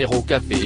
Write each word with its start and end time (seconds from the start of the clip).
numéro 0.00 0.22
café. 0.22 0.56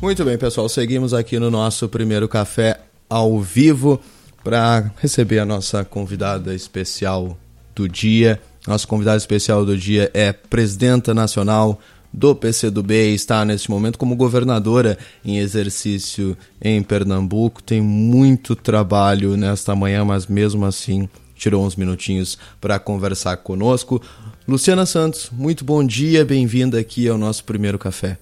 Muito 0.00 0.24
bem, 0.24 0.38
pessoal, 0.38 0.68
seguimos 0.68 1.12
aqui 1.12 1.38
no 1.38 1.50
nosso 1.50 1.88
primeiro 1.88 2.28
café 2.28 2.80
ao 3.10 3.40
vivo 3.40 4.00
para 4.44 4.90
receber 4.98 5.40
a 5.40 5.44
nossa 5.44 5.84
convidada 5.84 6.54
especial 6.54 7.36
do 7.74 7.88
dia. 7.88 8.40
Nossa 8.66 8.86
convidada 8.86 9.16
especial 9.16 9.64
do 9.64 9.76
dia 9.76 10.10
é 10.14 10.32
presidenta 10.32 11.12
nacional 11.12 11.78
do 12.12 12.34
PCdoB 12.34 13.10
e 13.10 13.14
está 13.14 13.44
neste 13.44 13.70
momento 13.70 13.98
como 13.98 14.16
governadora 14.16 14.96
em 15.24 15.38
exercício 15.38 16.36
em 16.62 16.82
Pernambuco. 16.82 17.62
Tem 17.62 17.82
muito 17.82 18.56
trabalho 18.56 19.36
nesta 19.36 19.74
manhã, 19.74 20.04
mas 20.04 20.26
mesmo 20.26 20.64
assim 20.64 21.08
tirou 21.38 21.64
uns 21.64 21.76
minutinhos 21.76 22.36
para 22.60 22.78
conversar 22.78 23.36
conosco. 23.38 24.02
Luciana 24.48 24.86
Santos, 24.86 25.28
muito 25.30 25.62
bom 25.62 25.84
dia, 25.84 26.24
bem-vinda 26.24 26.80
aqui 26.80 27.06
ao 27.06 27.18
nosso 27.18 27.44
primeiro 27.44 27.78
café. 27.78 28.16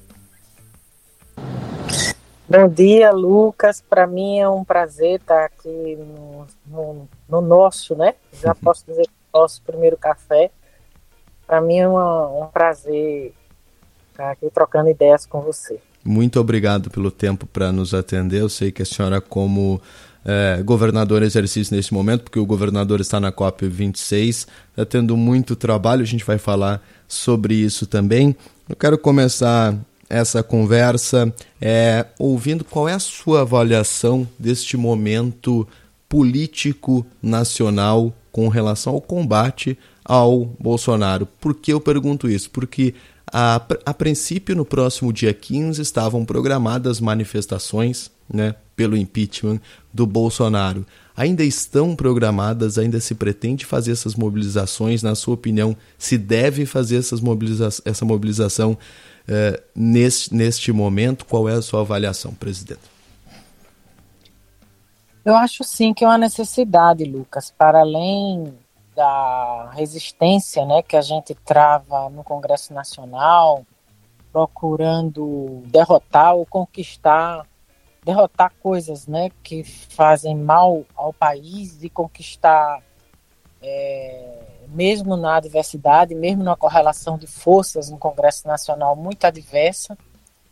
Bom 2.48 2.66
dia, 2.68 3.12
Lucas. 3.12 3.80
Para 3.80 4.08
mim 4.08 4.40
é 4.40 4.48
um 4.48 4.64
prazer 4.64 5.20
estar 5.20 5.44
aqui 5.44 5.96
no, 5.96 6.44
no, 6.66 7.08
no 7.28 7.40
nosso, 7.40 7.94
né? 7.94 8.14
Já 8.42 8.56
posso 8.56 8.84
dizer 8.88 9.06
nosso 9.32 9.62
primeiro 9.62 9.96
café. 9.96 10.50
Para 11.46 11.60
mim 11.60 11.78
é 11.78 11.86
uma, 11.86 12.26
um 12.44 12.48
prazer 12.48 13.32
estar 14.10 14.32
aqui 14.32 14.50
trocando 14.50 14.90
ideias 14.90 15.26
com 15.26 15.40
você. 15.40 15.78
Muito 16.04 16.40
obrigado 16.40 16.90
pelo 16.90 17.12
tempo 17.12 17.46
para 17.46 17.70
nos 17.70 17.94
atender. 17.94 18.40
Eu 18.40 18.48
sei 18.48 18.72
que 18.72 18.82
a 18.82 18.86
senhora, 18.86 19.20
como 19.20 19.80
é, 20.26 20.60
governador 20.64 21.22
em 21.22 21.26
exercício 21.26 21.74
nesse 21.74 21.94
momento, 21.94 22.24
porque 22.24 22.38
o 22.38 22.44
governador 22.44 23.00
está 23.00 23.20
na 23.20 23.30
COP26, 23.30 24.46
está 24.70 24.84
tendo 24.84 25.16
muito 25.16 25.54
trabalho. 25.54 26.02
A 26.02 26.06
gente 26.06 26.24
vai 26.24 26.36
falar 26.36 26.82
sobre 27.06 27.54
isso 27.54 27.86
também. 27.86 28.34
Eu 28.68 28.74
quero 28.74 28.98
começar 28.98 29.74
essa 30.10 30.42
conversa 30.42 31.32
é, 31.60 32.06
ouvindo 32.18 32.64
qual 32.64 32.88
é 32.88 32.94
a 32.94 32.98
sua 32.98 33.42
avaliação 33.42 34.26
deste 34.36 34.76
momento 34.76 35.66
político 36.08 37.06
nacional 37.22 38.12
com 38.32 38.48
relação 38.48 38.94
ao 38.94 39.00
combate 39.00 39.78
ao 40.04 40.44
Bolsonaro. 40.58 41.26
Por 41.40 41.54
que 41.54 41.72
eu 41.72 41.80
pergunto 41.80 42.28
isso? 42.28 42.50
Porque 42.50 42.94
a, 43.32 43.60
a 43.84 43.94
princípio, 43.94 44.54
no 44.54 44.64
próximo 44.64 45.12
dia 45.12 45.32
15, 45.32 45.82
estavam 45.82 46.24
programadas 46.24 47.00
manifestações 47.00 48.10
né, 48.32 48.54
pelo 48.74 48.96
impeachment 48.96 49.60
do 49.92 50.06
Bolsonaro. 50.06 50.86
Ainda 51.16 51.42
estão 51.42 51.96
programadas, 51.96 52.76
ainda 52.76 53.00
se 53.00 53.14
pretende 53.14 53.64
fazer 53.64 53.92
essas 53.92 54.14
mobilizações. 54.14 55.02
Na 55.02 55.14
sua 55.14 55.34
opinião, 55.34 55.74
se 55.96 56.18
deve 56.18 56.66
fazer 56.66 56.98
essas 56.98 57.20
mobiliza 57.20 57.68
essa 57.84 58.04
mobilização 58.04 58.72
uh, 58.72 59.62
neste, 59.74 60.34
neste 60.34 60.72
momento? 60.72 61.24
Qual 61.24 61.48
é 61.48 61.54
a 61.54 61.62
sua 61.62 61.80
avaliação, 61.80 62.34
presidente? 62.34 62.80
Eu 65.24 65.34
acho 65.34 65.64
sim 65.64 65.92
que 65.94 66.04
é 66.04 66.06
uma 66.06 66.18
necessidade, 66.18 67.04
Lucas, 67.04 67.52
para 67.56 67.80
além 67.80 68.54
da 68.94 69.70
resistência 69.74 70.64
né, 70.64 70.82
que 70.82 70.96
a 70.96 71.02
gente 71.02 71.34
trava 71.34 72.08
no 72.08 72.22
Congresso 72.22 72.72
Nacional, 72.72 73.64
procurando 74.32 75.62
derrotar 75.66 76.34
ou 76.34 76.46
conquistar, 76.46 77.46
derrotar 78.06 78.52
coisas 78.62 79.08
né, 79.08 79.32
que 79.42 79.64
fazem 79.64 80.36
mal 80.36 80.84
ao 80.94 81.12
país 81.12 81.82
e 81.82 81.90
conquistar 81.90 82.80
é, 83.60 84.44
mesmo 84.68 85.16
na 85.16 85.34
adversidade, 85.34 86.14
mesmo 86.14 86.44
na 86.44 86.54
correlação 86.54 87.18
de 87.18 87.26
forças 87.26 87.90
no 87.90 87.98
Congresso 87.98 88.46
Nacional 88.46 88.94
muito 88.94 89.24
adversa, 89.24 89.98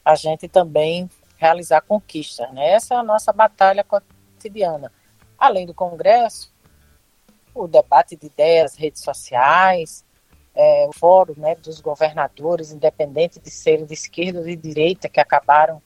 a 0.05 0.17
gente 0.17 0.49
também 0.49 1.09
realizar 1.37 1.81
conquistas. 1.83 2.53
Né? 2.53 2.73
Essa 2.73 2.95
é 2.95 2.97
a 2.97 3.05
nossa 3.05 3.33
batalha 3.33 3.85
cotidiana. 3.85 4.91
Além 5.39 5.65
do 5.65 5.73
Congresso, 5.73 6.53
o 7.55 7.69
debate 7.69 8.17
de 8.17 8.27
ideias, 8.27 8.75
redes 8.75 9.01
sociais, 9.01 10.05
é, 10.57 10.87
o 10.89 10.93
fórum 10.93 11.35
né, 11.37 11.55
dos 11.55 11.81
governadores, 11.81 12.73
independente 12.73 13.39
de 13.39 13.49
serem 13.49 13.87
de 13.87 13.95
esquerda 13.95 14.41
ou 14.41 14.45
de 14.45 14.57
direita, 14.57 15.09
que 15.09 15.21
acabaram 15.21 15.81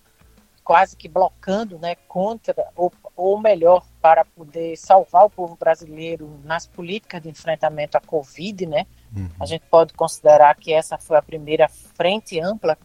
quase 0.69 0.95
que 0.95 1.09
blocando 1.09 1.79
né, 1.79 1.95
contra, 2.07 2.55
ou, 2.77 2.93
ou 3.17 3.41
melhor, 3.41 3.87
para 4.03 4.23
poder 4.23 4.77
salvar 4.77 5.25
o 5.25 5.31
povo 5.31 5.57
brasileiro 5.57 6.39
nas 6.45 6.67
políticas 6.67 7.23
de 7.23 7.31
enfrentamento 7.31 7.97
à 7.97 8.01
Covid, 8.03 8.67
né? 8.67 8.87
Uhum. 9.17 9.31
A 9.41 9.47
gente 9.47 9.65
pode 9.71 9.95
considerar 9.95 10.55
que 10.57 10.71
essa 10.71 10.99
foi 10.99 11.17
a 11.17 11.23
primeira 11.23 11.69
frente 11.69 12.39
ampla 12.39 12.77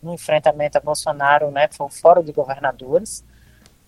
no 0.00 0.14
enfrentamento 0.14 0.78
a 0.78 0.80
Bolsonaro, 0.80 1.50
né? 1.50 1.68
Foi 1.72 1.88
o 1.88 1.90
Fórum 1.90 2.22
de 2.22 2.30
Governadores. 2.30 3.24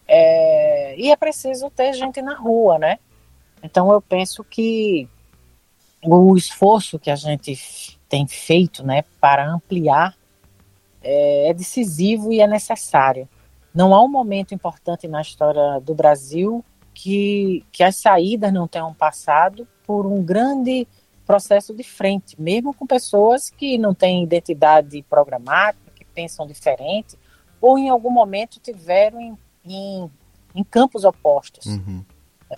É, 0.08 0.98
e 0.98 1.12
é 1.12 1.14
preciso 1.14 1.70
ter 1.70 1.92
gente 1.92 2.20
na 2.20 2.34
rua, 2.34 2.80
né? 2.80 2.98
Então 3.62 3.92
eu 3.92 4.02
penso 4.02 4.42
que 4.42 5.08
o 6.02 6.36
esforço 6.36 6.98
que 6.98 7.12
a 7.12 7.16
gente 7.16 7.96
tem 8.08 8.26
feito, 8.26 8.84
né, 8.84 9.04
para 9.20 9.48
ampliar 9.48 10.16
é, 11.00 11.50
é 11.50 11.54
decisivo 11.54 12.32
e 12.32 12.40
é 12.40 12.48
necessário. 12.48 13.28
Não 13.76 13.94
há 13.94 14.02
um 14.02 14.08
momento 14.08 14.54
importante 14.54 15.06
na 15.06 15.20
história 15.20 15.78
do 15.80 15.94
Brasil 15.94 16.64
que, 16.94 17.62
que 17.70 17.82
as 17.82 17.96
saídas 17.96 18.50
não 18.50 18.66
tenham 18.66 18.94
passado 18.94 19.68
por 19.86 20.06
um 20.06 20.24
grande 20.24 20.88
processo 21.26 21.74
de 21.74 21.82
frente, 21.82 22.40
mesmo 22.40 22.72
com 22.72 22.86
pessoas 22.86 23.50
que 23.50 23.76
não 23.76 23.92
têm 23.92 24.22
identidade 24.22 25.02
programática, 25.02 25.90
que 25.94 26.06
pensam 26.06 26.46
diferente, 26.46 27.18
ou 27.60 27.76
em 27.76 27.90
algum 27.90 28.08
momento 28.08 28.58
tiveram 28.60 29.20
em, 29.20 29.38
em, 29.62 30.10
em 30.54 30.64
campos 30.64 31.04
opostos. 31.04 31.66
Uhum. 31.66 32.02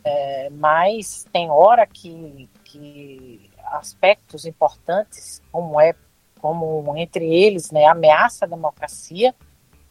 É, 0.04 0.48
mas 0.50 1.26
tem 1.32 1.50
hora 1.50 1.84
que, 1.84 2.48
que 2.62 3.50
aspectos 3.72 4.44
importantes, 4.44 5.42
como 5.50 5.80
é 5.80 5.96
como 6.40 6.96
entre 6.96 7.24
eles 7.24 7.72
né, 7.72 7.86
a 7.86 7.90
ameaça 7.90 8.44
à 8.44 8.48
democracia, 8.48 9.34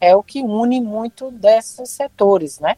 é 0.00 0.14
o 0.14 0.22
que 0.22 0.42
une 0.42 0.80
muito 0.80 1.30
desses 1.30 1.90
setores, 1.90 2.60
né? 2.60 2.76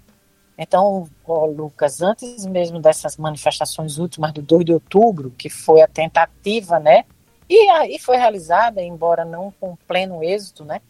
Então, 0.56 1.08
Lucas, 1.26 2.02
antes 2.02 2.44
mesmo 2.44 2.78
dessas 2.78 3.16
manifestações 3.16 3.96
últimas 3.96 4.32
do 4.32 4.42
2 4.42 4.64
de 4.66 4.72
outubro, 4.74 5.30
que 5.30 5.48
foi 5.48 5.80
a 5.80 5.88
tentativa, 5.88 6.78
né? 6.78 7.04
E 7.48 7.68
aí 7.70 7.98
foi 7.98 8.16
realizada, 8.16 8.82
embora 8.82 9.24
não 9.24 9.52
com 9.58 9.76
pleno 9.88 10.22
êxito, 10.22 10.64
né? 10.64 10.80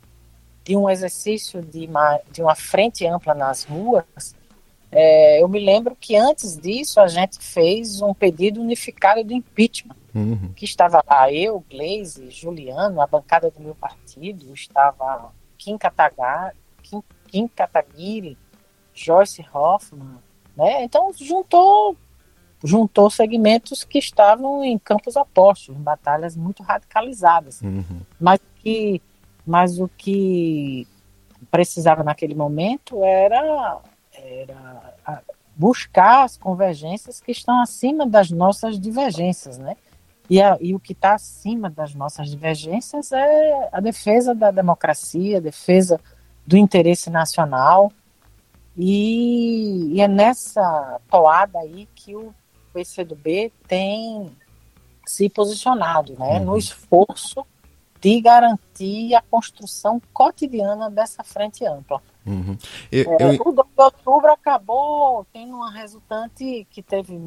De 0.64 0.76
um 0.76 0.90
exercício 0.90 1.62
de 1.62 1.86
uma, 1.86 2.20
de 2.32 2.42
uma 2.42 2.54
frente 2.54 3.06
ampla 3.06 3.32
nas 3.32 3.64
ruas, 3.64 4.34
é, 4.92 5.40
eu 5.40 5.48
me 5.48 5.60
lembro 5.60 5.96
que 5.98 6.16
antes 6.16 6.58
disso 6.58 7.00
a 7.00 7.06
gente 7.06 7.38
fez 7.38 8.02
um 8.02 8.12
pedido 8.12 8.60
unificado 8.60 9.22
de 9.22 9.34
impeachment, 9.34 9.96
uhum. 10.12 10.52
que 10.54 10.64
estava 10.64 11.02
lá 11.08 11.32
eu, 11.32 11.64
Gleise, 11.70 12.28
Juliano, 12.30 13.00
a 13.00 13.06
bancada 13.06 13.50
do 13.50 13.60
meu 13.60 13.74
partido, 13.74 14.52
estava 14.52 15.32
Kim, 15.60 15.76
Kataga, 15.76 16.54
Kim, 16.82 17.02
Kim 17.28 17.46
Kataguiri, 17.46 18.38
Joyce 18.94 19.44
Hoffman, 19.52 20.18
né? 20.56 20.82
Então 20.82 21.12
juntou 21.12 21.96
juntou 22.62 23.08
segmentos 23.08 23.84
que 23.84 23.98
estavam 23.98 24.64
em 24.64 24.78
campos 24.78 25.16
opostos, 25.16 25.74
em 25.74 25.80
batalhas 25.80 26.36
muito 26.36 26.62
radicalizadas. 26.62 27.60
Uhum. 27.60 28.00
Mas 28.18 28.40
que 28.56 29.02
mas 29.46 29.78
o 29.78 29.88
que 29.88 30.86
precisava 31.50 32.02
naquele 32.02 32.34
momento 32.34 33.04
era 33.04 33.78
era 34.12 35.22
buscar 35.54 36.24
as 36.24 36.38
convergências 36.38 37.20
que 37.20 37.32
estão 37.32 37.60
acima 37.60 38.06
das 38.06 38.30
nossas 38.30 38.80
divergências, 38.80 39.58
né? 39.58 39.76
E, 40.30 40.40
a, 40.40 40.56
e 40.60 40.76
o 40.76 40.78
que 40.78 40.92
está 40.92 41.14
acima 41.14 41.68
das 41.68 41.92
nossas 41.92 42.30
divergências 42.30 43.10
é 43.10 43.68
a 43.72 43.80
defesa 43.80 44.32
da 44.32 44.52
democracia, 44.52 45.38
a 45.38 45.40
defesa 45.40 46.00
do 46.46 46.56
interesse 46.56 47.10
nacional. 47.10 47.92
E, 48.76 49.92
e 49.92 50.00
é 50.00 50.06
nessa 50.06 51.00
toada 51.10 51.58
aí 51.58 51.88
que 51.96 52.14
o 52.14 52.32
PCdoB 52.72 53.52
tem 53.66 54.30
se 55.04 55.28
posicionado, 55.28 56.16
né? 56.16 56.38
Uhum. 56.38 56.44
No 56.44 56.56
esforço 56.56 57.44
de 58.00 58.20
garantir 58.20 59.16
a 59.16 59.20
construção 59.20 60.00
cotidiana 60.12 60.88
dessa 60.88 61.24
frente 61.24 61.66
ampla. 61.66 62.00
Uhum. 62.24 62.56
Eu, 62.92 63.12
é, 63.18 63.36
eu... 63.36 63.40
O 63.44 63.52
2 63.52 63.66
de 63.76 63.82
outubro 63.82 64.32
acabou 64.32 65.26
tendo 65.32 65.56
uma 65.56 65.72
resultante 65.72 66.66
que 66.70 66.82
teve 66.82 67.18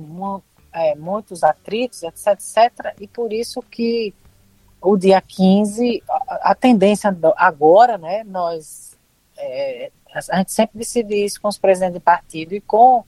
é, 0.73 0.95
muitos 0.95 1.43
atritos, 1.43 2.03
etc, 2.03 2.27
etc, 2.27 2.95
e 2.99 3.07
por 3.07 3.31
isso 3.31 3.61
que 3.61 4.13
o 4.81 4.97
dia 4.97 5.21
15, 5.21 6.03
a, 6.09 6.51
a 6.51 6.55
tendência 6.55 7.15
agora, 7.37 7.97
né, 7.97 8.23
nós, 8.23 8.97
é, 9.37 9.91
a 10.13 10.37
gente 10.37 10.51
sempre 10.51 10.79
decide 10.79 11.15
isso 11.15 11.39
com 11.39 11.47
os 11.47 11.57
presidentes 11.57 11.95
de 11.95 11.99
partido 11.99 12.53
e 12.53 12.61
com 12.61 13.03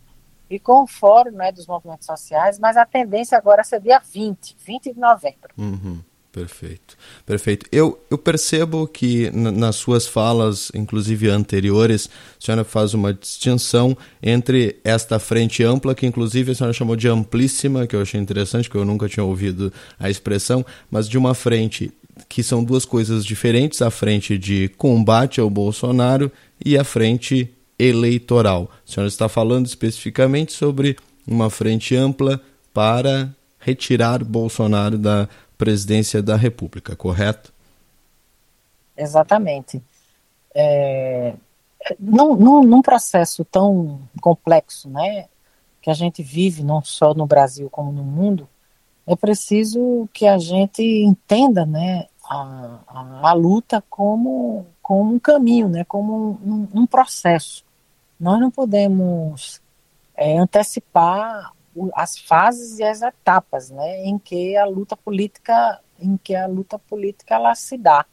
e 0.48 0.60
com 0.60 0.84
o 0.84 0.88
fórum 0.88 1.32
né, 1.32 1.52
dos 1.52 1.66
movimentos 1.66 2.06
sociais, 2.06 2.60
mas 2.60 2.78
a 2.78 2.86
tendência 2.86 3.36
agora 3.36 3.62
é 3.62 3.64
ser 3.64 3.82
dia 3.82 4.00
20, 4.00 4.56
20 4.64 4.94
de 4.94 5.00
novembro. 5.00 5.50
Uhum. 5.58 6.00
Perfeito, 6.36 6.98
perfeito. 7.26 7.66
Eu, 7.72 7.98
eu 8.12 8.18
percebo 8.18 8.86
que 8.88 9.32
nas 9.32 9.78
suas 9.78 10.06
falas, 10.06 10.70
inclusive 10.76 11.30
anteriores, 11.30 12.10
a 12.38 12.46
senhora 12.46 12.66
faz 12.66 12.94
uma 12.94 13.14
distinção 13.14 13.98
entre 14.22 14.76
esta 14.84 15.18
frente 15.18 15.64
ampla, 15.64 15.96
que 15.96 16.06
inclusive 16.06 16.52
a 16.52 16.56
senhora 16.56 16.74
chamou 16.74 16.98
de 16.98 17.08
amplíssima, 17.08 17.88
que 17.88 17.96
eu 17.96 18.02
achei 18.02 18.20
interessante, 18.20 18.70
que 18.70 18.76
eu 18.76 18.84
nunca 18.84 19.08
tinha 19.08 19.24
ouvido 19.24 19.72
a 19.98 20.10
expressão, 20.10 20.66
mas 20.92 21.08
de 21.08 21.18
uma 21.18 21.34
frente 21.34 21.90
que 22.28 22.44
são 22.44 22.66
duas 22.66 22.84
coisas 22.84 23.24
diferentes, 23.24 23.82
a 23.82 23.90
frente 23.90 24.38
de 24.38 24.68
combate 24.78 25.40
ao 25.40 25.50
Bolsonaro 25.50 26.30
e 26.66 26.78
a 26.78 26.84
frente 26.84 27.50
eleitoral. 27.80 28.70
A 28.86 28.92
senhora 28.92 29.08
está 29.08 29.30
falando 29.30 29.68
especificamente 29.68 30.52
sobre 30.52 30.98
uma 31.26 31.50
frente 31.50 31.96
ampla 31.96 32.42
para 32.74 33.34
retirar 33.66 34.24
Bolsonaro 34.24 34.96
da 34.96 35.28
presidência 35.58 36.22
da 36.22 36.36
República, 36.36 36.96
correto? 36.96 37.54
Exatamente. 38.98 39.82
É, 40.54 41.34
num, 42.00 42.64
num, 42.64 42.82
processo 42.82 43.44
tão 43.46 44.00
complexo, 44.22 44.90
né, 44.90 45.28
que 45.82 45.90
a 45.90 45.94
gente 45.94 46.24
vive 46.24 46.64
não 46.64 46.84
só 46.84 47.14
no 47.14 47.26
Brasil 47.26 47.70
como 47.70 47.92
no 47.92 48.04
mundo, 48.04 48.48
é 49.06 49.16
preciso 49.16 50.10
que 50.14 50.26
a 50.26 50.38
gente 50.38 50.82
entenda, 50.82 51.66
né, 51.66 52.08
a, 52.28 52.80
a, 52.88 53.30
a 53.30 53.34
luta 53.34 53.84
como, 53.90 54.66
como 54.82 55.14
um 55.14 55.20
caminho, 55.20 55.68
né, 55.70 55.84
como 55.84 56.40
um, 56.44 56.68
um 56.74 56.88
processo. 56.88 57.64
Nós 58.20 58.40
não 58.40 58.50
podemos 58.50 59.62
é, 60.16 60.38
antecipar 60.38 61.52
as 61.94 62.18
fases 62.18 62.80
e 62.80 62.84
as 62.84 63.02
etapas, 63.02 63.70
né, 63.70 64.06
em 64.06 64.18
que 64.18 64.56
a 64.56 64.66
luta 64.66 64.96
política, 64.96 65.82
em 66.00 66.18
que 66.18 66.36
a 66.36 66.48
luta 66.48 66.80
política 66.80 67.36
ela 67.36 67.54
se 67.56 67.78
dá. 67.78 68.06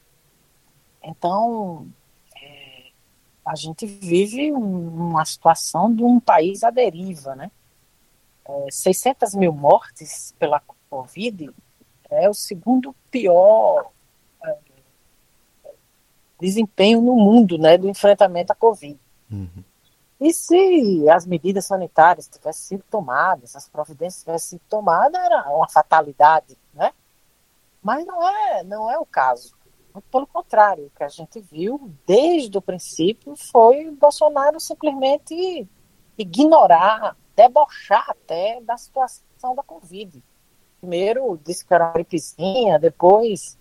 Então, 1.02 1.86
é, 2.36 2.90
a 3.44 3.54
gente 3.54 3.86
vive 3.86 4.52
um, 4.52 5.08
uma 5.10 5.24
situação 5.24 5.94
de 5.94 6.02
um 6.02 6.20
país 6.20 6.62
à 6.62 6.70
deriva, 6.70 7.34
né? 7.34 7.50
É, 8.44 8.66
600 8.70 9.34
mil 9.34 9.52
mortes 9.52 10.34
pela 10.38 10.60
Covid 10.90 11.50
é 12.10 12.28
o 12.28 12.34
segundo 12.34 12.94
pior 13.10 13.90
é, 14.44 14.58
desempenho 16.40 17.00
no 17.00 17.14
mundo, 17.14 17.56
né, 17.56 17.78
do 17.78 17.88
enfrentamento 17.88 18.52
à 18.52 18.56
Covid. 18.56 18.98
Uhum. 19.30 19.64
E 20.22 20.32
se 20.32 21.10
as 21.10 21.26
medidas 21.26 21.66
sanitárias 21.66 22.28
tivessem 22.28 22.78
sido 22.78 22.84
tomadas, 22.88 23.56
as 23.56 23.68
providências 23.68 24.22
tivessem 24.22 24.50
sido 24.50 24.62
tomadas, 24.68 25.20
era 25.20 25.50
uma 25.50 25.68
fatalidade, 25.68 26.56
né? 26.72 26.92
Mas 27.82 28.06
não 28.06 28.28
é, 28.28 28.62
não 28.62 28.88
é 28.88 28.96
o 28.96 29.04
caso. 29.04 29.52
Muito 29.92 30.08
pelo 30.12 30.28
contrário, 30.28 30.86
o 30.86 30.90
que 30.90 31.02
a 31.02 31.08
gente 31.08 31.40
viu 31.40 31.92
desde 32.06 32.56
o 32.56 32.62
princípio 32.62 33.34
foi 33.34 33.90
Bolsonaro 33.90 34.60
simplesmente 34.60 35.68
ignorar, 36.16 37.16
debochar 37.34 38.08
até 38.08 38.60
da 38.60 38.76
situação 38.76 39.56
da 39.56 39.64
Covid. 39.64 40.22
Primeiro 40.80 41.36
disse 41.42 41.66
que 41.66 41.74
era 41.74 41.86
uma 41.86 41.94
gripezinha, 41.94 42.78
depois 42.78 43.58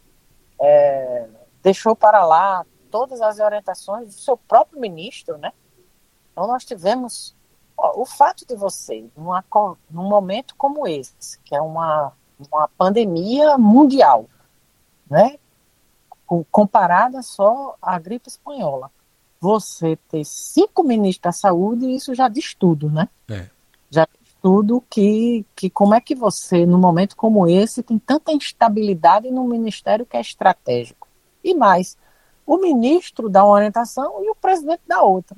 é, 0.61 1.27
deixou 1.63 1.95
para 1.95 2.23
lá 2.23 2.63
todas 2.91 3.19
as 3.19 3.39
orientações 3.39 4.09
do 4.09 4.21
seu 4.21 4.37
próprio 4.37 4.79
ministro, 4.79 5.39
né? 5.39 5.51
Então, 6.31 6.47
nós 6.47 6.63
tivemos 6.65 7.35
ó, 7.77 8.01
o 8.01 8.05
fato 8.05 8.45
de 8.45 8.55
você, 8.55 9.05
numa, 9.15 9.43
num 9.89 10.07
momento 10.07 10.55
como 10.55 10.87
esse, 10.87 11.39
que 11.43 11.55
é 11.55 11.61
uma, 11.61 12.13
uma 12.51 12.67
pandemia 12.69 13.57
mundial, 13.57 14.27
né? 15.09 15.37
comparada 16.49 17.21
só 17.21 17.75
à 17.81 17.99
gripe 17.99 18.29
espanhola, 18.29 18.89
você 19.39 19.97
ter 20.07 20.23
cinco 20.23 20.81
ministros 20.81 21.23
da 21.23 21.31
saúde, 21.33 21.93
isso 21.93 22.15
já 22.15 22.29
diz 22.29 22.53
tudo, 22.53 22.89
né? 22.89 23.09
É. 23.29 23.49
Já 23.89 24.05
diz 24.05 24.33
tudo 24.41 24.81
que, 24.89 25.45
que 25.53 25.69
como 25.69 25.93
é 25.93 25.99
que 25.99 26.15
você, 26.15 26.65
num 26.65 26.77
momento 26.77 27.17
como 27.17 27.45
esse, 27.45 27.83
tem 27.83 27.99
tanta 27.99 28.31
instabilidade 28.31 29.29
no 29.29 29.43
ministério 29.45 30.05
que 30.05 30.15
é 30.15 30.21
estratégico. 30.21 31.05
E 31.43 31.53
mais, 31.53 31.97
o 32.45 32.57
ministro 32.57 33.27
dá 33.27 33.43
uma 33.43 33.55
orientação 33.55 34.23
e 34.23 34.29
o 34.29 34.35
presidente 34.35 34.83
dá 34.87 35.01
outra 35.01 35.35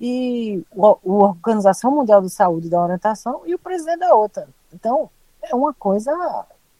e 0.00 0.64
a 0.72 0.96
Organização 1.04 1.90
Mundial 1.90 2.22
de 2.22 2.30
Saúde 2.30 2.70
da 2.70 2.80
orientação 2.80 3.42
e 3.44 3.54
o 3.54 3.58
presidente 3.58 4.00
da 4.00 4.14
outra. 4.14 4.48
Então, 4.72 5.10
é 5.42 5.54
uma 5.54 5.74
coisa 5.74 6.12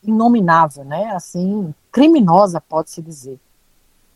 inominável, 0.02 0.84
né? 0.84 1.10
Assim, 1.14 1.74
criminosa, 1.92 2.60
pode-se 2.60 3.02
dizer. 3.02 3.38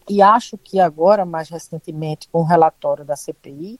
E 0.09 0.23
acho 0.23 0.57
que 0.57 0.81
agora, 0.81 1.25
mais 1.25 1.49
recentemente, 1.49 2.29
com 2.29 2.41
o 2.41 2.45
relatório 2.45 3.05
da 3.05 3.17
CPI, 3.17 3.79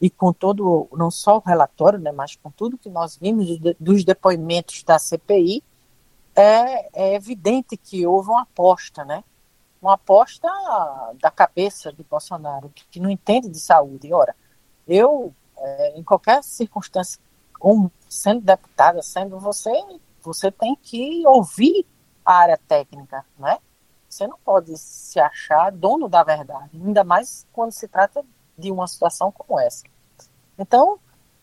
e 0.00 0.08
com 0.08 0.32
todo, 0.32 0.88
não 0.92 1.10
só 1.10 1.38
o 1.38 1.42
relatório, 1.44 1.98
né, 1.98 2.12
mas 2.12 2.36
com 2.36 2.50
tudo 2.50 2.78
que 2.78 2.88
nós 2.88 3.16
vimos 3.16 3.48
dos 3.78 4.04
depoimentos 4.04 4.82
da 4.84 4.98
CPI, 4.98 5.62
é, 6.36 6.88
é, 6.92 7.14
evidente 7.14 7.76
que 7.76 8.06
houve 8.06 8.30
uma 8.30 8.42
aposta, 8.42 9.04
né? 9.04 9.24
Uma 9.82 9.94
aposta 9.94 10.48
da 11.20 11.32
cabeça 11.32 11.92
de 11.92 12.04
Bolsonaro, 12.04 12.70
que, 12.72 12.86
que 12.88 13.00
não 13.00 13.10
entende 13.10 13.48
de 13.48 13.58
saúde. 13.58 14.12
Ora, 14.12 14.36
eu, 14.88 15.32
é, 15.58 15.98
em 15.98 16.02
qualquer 16.02 16.42
circunstância, 16.42 17.20
como 17.58 17.92
sendo 18.08 18.40
deputada, 18.40 19.02
sendo 19.02 19.38
você, 19.38 19.70
você 20.22 20.50
tem 20.50 20.74
que 20.76 21.22
ouvir 21.26 21.86
a 22.24 22.34
área 22.34 22.58
técnica, 22.66 23.24
né? 23.38 23.58
Você 24.08 24.26
não 24.26 24.38
pode 24.38 24.76
se 24.78 25.20
achar 25.20 25.70
dono 25.70 26.08
da 26.08 26.24
verdade, 26.24 26.70
ainda 26.72 27.04
mais 27.04 27.46
quando 27.52 27.72
se 27.72 27.86
trata 27.86 28.24
de 28.56 28.72
uma 28.72 28.86
situação 28.86 29.30
como 29.30 29.60
essa. 29.60 29.84
Então, 30.58 30.98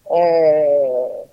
é, 0.07 1.25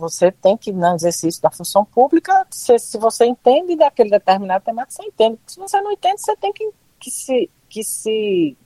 você 0.00 0.30
tem 0.30 0.56
que, 0.56 0.72
no 0.72 0.94
exercício 0.94 1.42
da 1.42 1.50
função 1.50 1.84
pública, 1.84 2.46
se, 2.50 2.78
se 2.78 2.96
você 2.96 3.26
entende 3.26 3.76
daquele 3.76 4.10
determinado 4.10 4.64
tema, 4.64 4.86
você 4.88 5.02
entende. 5.04 5.38
Se 5.46 5.58
você 5.58 5.80
não 5.80 5.92
entende, 5.92 6.20
você 6.20 6.36
tem 6.36 6.52
que, 6.52 6.70
que, 6.98 7.10
se, 7.10 7.50
que 7.68 7.84
se 7.84 8.56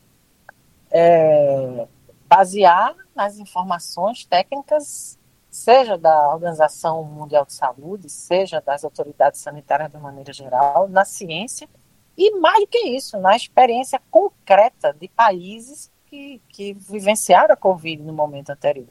é, 0.94 1.88
basear 2.28 2.94
nas 3.16 3.36
informações 3.38 4.24
técnicas, 4.24 5.18
seja 5.50 5.98
da 5.98 6.32
Organização 6.32 7.02
Mundial 7.02 7.44
de 7.44 7.52
Saúde, 7.52 8.08
seja 8.08 8.60
das 8.60 8.84
autoridades 8.84 9.40
sanitárias 9.40 9.90
de 9.90 9.98
maneira 9.98 10.32
geral, 10.32 10.88
na 10.88 11.04
ciência, 11.04 11.68
e 12.16 12.38
mais 12.38 12.60
do 12.60 12.68
que 12.68 12.78
isso, 12.78 13.18
na 13.18 13.34
experiência 13.34 14.00
concreta 14.08 14.92
de 14.92 15.08
países 15.08 15.90
que, 16.06 16.40
que 16.48 16.72
vivenciaram 16.74 17.52
a 17.52 17.56
Covid 17.56 18.00
no 18.00 18.12
momento 18.12 18.50
anterior. 18.50 18.86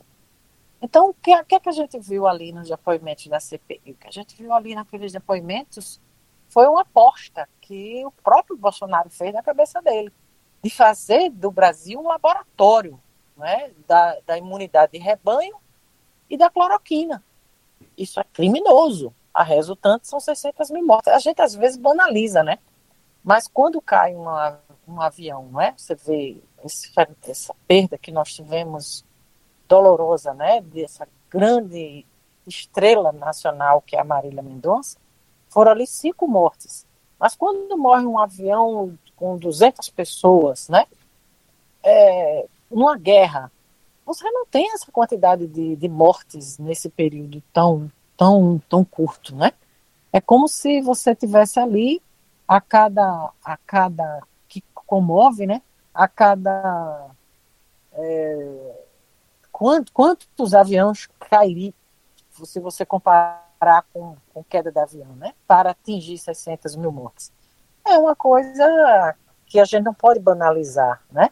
Então, 0.81 1.09
o 1.09 1.13
que, 1.13 1.41
que, 1.45 1.55
é 1.55 1.59
que 1.61 1.69
a 1.69 1.73
gente 1.73 1.97
viu 1.97 2.27
ali 2.27 2.51
nos 2.51 2.67
depoimentos 2.67 3.27
da 3.27 3.39
CPI? 3.39 3.93
O 3.93 3.95
que 3.95 4.07
a 4.09 4.11
gente 4.11 4.35
viu 4.35 4.51
ali 4.51 4.75
naqueles 4.75 5.13
depoimentos 5.13 6.01
foi 6.49 6.67
uma 6.67 6.81
aposta 6.81 7.47
que 7.61 8.05
o 8.05 8.11
próprio 8.11 8.57
Bolsonaro 8.57 9.09
fez 9.09 9.33
na 9.33 9.41
cabeça 9.41 9.81
dele 9.81 10.11
de 10.63 10.69
fazer 10.69 11.29
do 11.29 11.51
Brasil 11.51 11.99
um 11.99 12.07
laboratório 12.07 12.99
né, 13.35 13.71
da, 13.87 14.17
da 14.25 14.37
imunidade 14.37 14.93
de 14.93 14.97
rebanho 14.97 15.55
e 16.29 16.37
da 16.37 16.49
cloroquina. 16.49 17.23
Isso 17.97 18.19
é 18.19 18.23
criminoso. 18.23 19.13
A 19.33 19.43
resultante 19.43 20.07
são 20.07 20.19
600 20.19 20.71
mil 20.71 20.85
mortes. 20.85 21.11
A 21.11 21.19
gente 21.19 21.41
às 21.41 21.53
vezes 21.53 21.77
banaliza, 21.77 22.43
né? 22.43 22.59
Mas 23.23 23.47
quando 23.47 23.81
cai 23.81 24.15
uma, 24.15 24.59
um 24.87 25.01
avião, 25.01 25.49
né? 25.51 25.73
Você 25.75 25.95
vê 25.95 26.37
esse, 26.63 26.91
essa 27.27 27.55
perda 27.67 27.97
que 27.97 28.11
nós 28.11 28.33
tivemos 28.33 29.03
dolorosa, 29.67 30.33
né? 30.33 30.61
Dessa 30.61 31.07
grande 31.29 32.05
estrela 32.45 33.11
nacional 33.11 33.81
que 33.81 33.95
é 33.95 33.99
a 33.99 34.03
Marília 34.03 34.43
Mendonça, 34.43 34.97
foram 35.49 35.71
ali 35.71 35.87
cinco 35.87 36.27
mortes. 36.27 36.85
Mas 37.19 37.35
quando 37.35 37.77
morre 37.77 38.05
um 38.05 38.19
avião 38.19 38.97
com 39.23 39.37
200 39.37 39.89
pessoas, 39.91 40.67
né? 40.67 40.85
É, 41.81 42.45
numa 42.69 42.97
guerra, 42.97 43.49
você 44.05 44.29
não 44.29 44.45
tem 44.45 44.69
essa 44.73 44.91
quantidade 44.91 45.47
de, 45.47 45.77
de 45.77 45.87
mortes 45.87 46.57
nesse 46.57 46.89
período 46.89 47.41
tão, 47.53 47.89
tão, 48.17 48.61
tão 48.67 48.83
curto, 48.83 49.33
né? 49.33 49.53
É 50.11 50.19
como 50.19 50.49
se 50.49 50.81
você 50.81 51.15
tivesse 51.15 51.57
ali 51.57 52.01
a 52.45 52.59
cada, 52.59 53.31
a 53.41 53.55
cada 53.65 54.23
que 54.49 54.61
comove, 54.73 55.47
né? 55.47 55.61
A 55.93 56.05
cada 56.05 57.09
é, 57.93 58.75
quant, 59.53 59.89
quantos 59.93 60.53
aviões 60.53 61.07
cairiam, 61.17 61.73
se 62.43 62.59
você 62.59 62.85
comparar 62.85 63.85
com, 63.93 64.17
com 64.33 64.43
queda 64.43 64.69
de 64.69 64.79
avião, 64.79 65.15
né? 65.15 65.33
Para 65.47 65.69
atingir 65.69 66.17
600 66.17 66.75
mil 66.75 66.91
mortes 66.91 67.31
é 67.85 67.97
uma 67.97 68.15
coisa 68.15 69.15
que 69.45 69.59
a 69.59 69.65
gente 69.65 69.83
não 69.83 69.93
pode 69.93 70.19
banalizar, 70.19 71.01
né? 71.11 71.29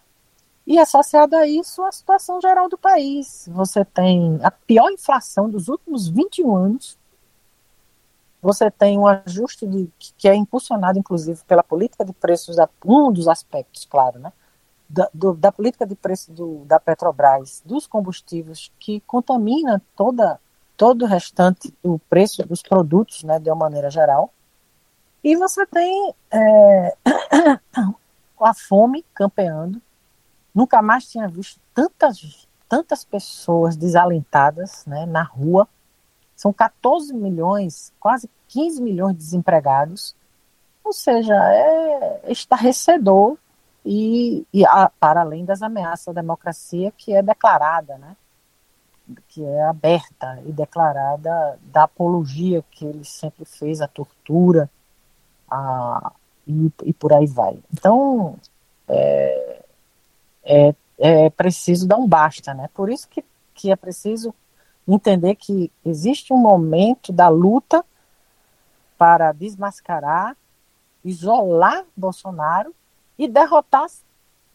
E 0.65 0.77
associado 0.77 1.35
a 1.35 1.47
isso, 1.47 1.83
a 1.83 1.91
situação 1.91 2.39
geral 2.39 2.69
do 2.69 2.77
país. 2.77 3.49
Você 3.51 3.83
tem 3.83 4.39
a 4.43 4.51
pior 4.51 4.91
inflação 4.91 5.49
dos 5.49 5.67
últimos 5.67 6.07
21 6.07 6.55
anos. 6.55 6.97
Você 8.41 8.69
tem 8.69 8.97
um 8.97 9.07
ajuste 9.07 9.65
de, 9.67 9.89
que 10.17 10.27
é 10.27 10.35
impulsionado, 10.35 10.99
inclusive, 10.99 11.43
pela 11.45 11.63
política 11.63 12.05
de 12.05 12.13
preços, 12.13 12.57
um 12.85 13.11
dos 13.11 13.27
aspectos, 13.27 13.85
claro, 13.85 14.19
né? 14.19 14.31
Da, 14.89 15.09
do, 15.13 15.33
da 15.33 15.51
política 15.51 15.85
de 15.85 15.95
preço 15.95 16.31
do, 16.31 16.65
da 16.65 16.79
Petrobras, 16.79 17.61
dos 17.65 17.87
combustíveis, 17.87 18.71
que 18.79 18.99
contamina 19.01 19.81
toda, 19.95 20.39
todo 20.75 21.03
o 21.03 21.07
restante 21.07 21.73
do 21.83 21.97
preço 22.09 22.45
dos 22.45 22.61
produtos, 22.61 23.23
né, 23.23 23.39
de 23.39 23.49
uma 23.49 23.55
maneira 23.55 23.89
geral. 23.89 24.33
E 25.23 25.35
você 25.35 25.65
tem 25.65 26.13
é, 26.31 26.97
a 28.41 28.53
fome 28.53 29.05
campeando. 29.13 29.81
Nunca 30.53 30.81
mais 30.81 31.09
tinha 31.09 31.27
visto 31.27 31.59
tantas, 31.73 32.47
tantas 32.67 33.05
pessoas 33.05 33.75
desalentadas 33.75 34.85
né, 34.85 35.05
na 35.05 35.23
rua. 35.23 35.67
São 36.35 36.51
14 36.51 37.13
milhões, 37.13 37.93
quase 37.99 38.29
15 38.47 38.81
milhões 38.81 39.13
de 39.13 39.23
desempregados. 39.23 40.15
Ou 40.83 40.91
seja, 40.91 41.35
é 41.35 42.31
estarrecedor 42.31 43.37
e, 43.85 44.45
e 44.51 44.65
a, 44.65 44.89
para 44.99 45.21
além 45.21 45.45
das 45.45 45.61
ameaças 45.61 46.07
à 46.09 46.13
democracia 46.13 46.91
que 46.97 47.13
é 47.13 47.21
declarada, 47.21 47.97
né? 47.97 48.15
que 49.27 49.43
é 49.43 49.63
aberta 49.63 50.41
e 50.45 50.51
declarada 50.51 51.59
da 51.63 51.83
apologia 51.83 52.63
que 52.71 52.85
ele 52.85 53.03
sempre 53.03 53.45
fez 53.45 53.81
à 53.81 53.87
tortura, 53.87 54.69
a, 55.51 56.13
e, 56.47 56.71
e 56.85 56.93
por 56.93 57.11
aí 57.11 57.27
vai. 57.27 57.59
Então, 57.73 58.37
é, 58.87 59.63
é, 60.43 60.75
é 60.97 61.29
preciso 61.29 61.87
dar 61.87 61.97
um 61.97 62.07
basta, 62.07 62.53
né? 62.53 62.69
Por 62.73 62.89
isso 62.89 63.07
que, 63.09 63.23
que 63.53 63.71
é 63.71 63.75
preciso 63.75 64.33
entender 64.87 65.35
que 65.35 65.71
existe 65.85 66.33
um 66.33 66.37
momento 66.37 67.11
da 67.11 67.27
luta 67.27 67.85
para 68.97 69.31
desmascarar, 69.31 70.35
isolar 71.03 71.83
Bolsonaro 71.95 72.73
e 73.17 73.27
derrotar 73.27 73.87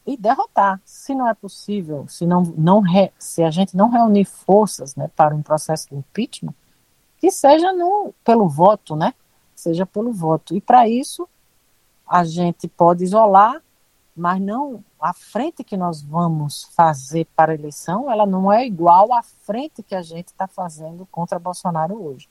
e 0.06 0.16
derrotar. 0.16 0.80
Se 0.84 1.14
não 1.14 1.28
é 1.28 1.34
possível, 1.34 2.06
se 2.08 2.24
não, 2.24 2.42
não 2.56 2.80
re, 2.80 3.12
se 3.18 3.42
a 3.42 3.50
gente 3.50 3.76
não 3.76 3.90
reunir 3.90 4.24
forças, 4.24 4.94
né, 4.94 5.10
para 5.16 5.34
um 5.34 5.42
processo 5.42 5.88
de 5.88 5.96
impeachment, 5.96 6.54
que 7.18 7.30
seja 7.30 7.72
no, 7.72 8.14
pelo 8.24 8.48
voto, 8.48 8.94
né? 8.94 9.14
Seja 9.56 9.84
pelo 9.84 10.12
voto. 10.12 10.54
E 10.54 10.60
para 10.60 10.88
isso, 10.88 11.28
a 12.08 12.24
gente 12.24 12.68
pode 12.68 13.02
isolar, 13.02 13.60
mas 14.14 14.40
não 14.40 14.84
a 15.00 15.12
frente 15.12 15.64
que 15.64 15.76
nós 15.76 16.02
vamos 16.02 16.64
fazer 16.74 17.26
para 17.36 17.52
a 17.52 17.54
eleição, 17.54 18.10
ela 18.10 18.26
não 18.26 18.52
é 18.52 18.66
igual 18.66 19.12
à 19.12 19.22
frente 19.22 19.82
que 19.82 19.94
a 19.94 20.02
gente 20.02 20.28
está 20.28 20.46
fazendo 20.46 21.06
contra 21.10 21.38
Bolsonaro 21.38 22.02
hoje 22.02 22.28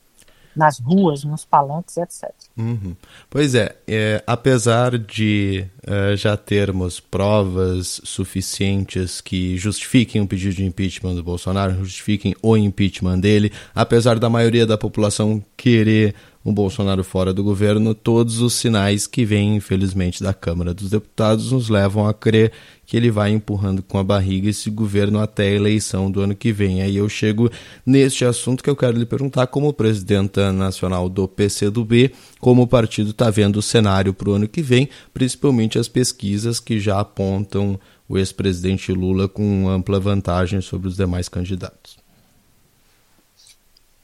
nas 0.56 0.80
ruas, 0.80 1.24
nos 1.24 1.44
palanques, 1.44 1.98
etc. 1.98 2.32
Uhum. 2.58 2.96
Pois 3.30 3.54
é, 3.54 3.76
é, 3.88 4.24
apesar 4.26 4.98
de 4.98 5.66
é, 5.86 6.16
já 6.16 6.38
termos 6.38 7.00
provas 7.00 8.00
suficientes 8.04 9.20
que 9.20 9.58
justifiquem 9.58 10.22
o 10.22 10.28
pedido 10.28 10.56
de 10.56 10.66
impeachment 10.66 11.16
do 11.16 11.24
Bolsonaro, 11.24 11.76
justifiquem 11.76 12.34
o 12.42 12.56
impeachment 12.56 13.20
dele, 13.20 13.52
apesar 13.74 14.18
da 14.18 14.30
maioria 14.30 14.66
da 14.66 14.78
população 14.78 15.44
querer 15.58 16.16
o 16.46 16.52
Bolsonaro 16.52 17.04
fora 17.04 17.34
do 17.34 17.44
governo, 17.44 17.96
todos 17.96 18.40
os 18.40 18.54
sinais 18.54 19.08
que 19.08 19.26
vêm, 19.26 19.56
infelizmente, 19.56 20.22
da 20.22 20.32
Câmara 20.32 20.76
dos 20.76 20.92
Deputados 20.92 21.52
nos 21.52 21.70
levam 21.70 22.08
a 22.08 22.14
crer 22.14 22.52
que 22.86 22.96
ele 22.96 23.10
vai 23.10 23.32
empurrando 23.32 23.82
com 23.82 23.98
a 23.98 24.04
barriga 24.04 24.48
esse 24.48 24.70
governo 24.70 25.20
até 25.20 25.48
a 25.48 25.56
eleição 25.56 26.12
do 26.12 26.22
ano 26.22 26.36
que 26.36 26.52
vem. 26.52 26.84
Aí 26.84 26.98
eu 26.98 27.10
chego 27.10 27.50
neste 27.84 28.24
assunto 28.24 28.64
que 28.64 28.70
eu 28.70 28.76
quero 28.76 28.96
lhe 28.96 29.08
perguntar, 29.08 29.48
como 29.48 29.74
presidenta 29.74 30.54
nacional 30.54 31.10
do 31.10 31.28
PCdoB, 31.28 32.12
como 32.40 32.62
o 32.62 32.68
partido 32.68 33.10
está 33.10 33.32
vendo 33.32 33.58
o 33.58 33.62
cenário 33.64 34.14
para 34.14 34.30
o 34.30 34.34
ano 34.34 34.48
que 34.48 34.62
vem, 34.62 34.88
principalmente 35.16 35.80
as 35.80 35.88
pesquisas 35.88 36.60
que 36.60 36.80
já 36.80 37.00
apontam 37.00 37.80
o 38.08 38.20
ex-presidente 38.20 38.92
Lula 38.92 39.28
com 39.28 39.68
ampla 39.68 40.00
vantagem 40.00 40.62
sobre 40.62 40.88
os 40.88 40.96
demais 40.96 41.28
candidatos. 41.28 42.05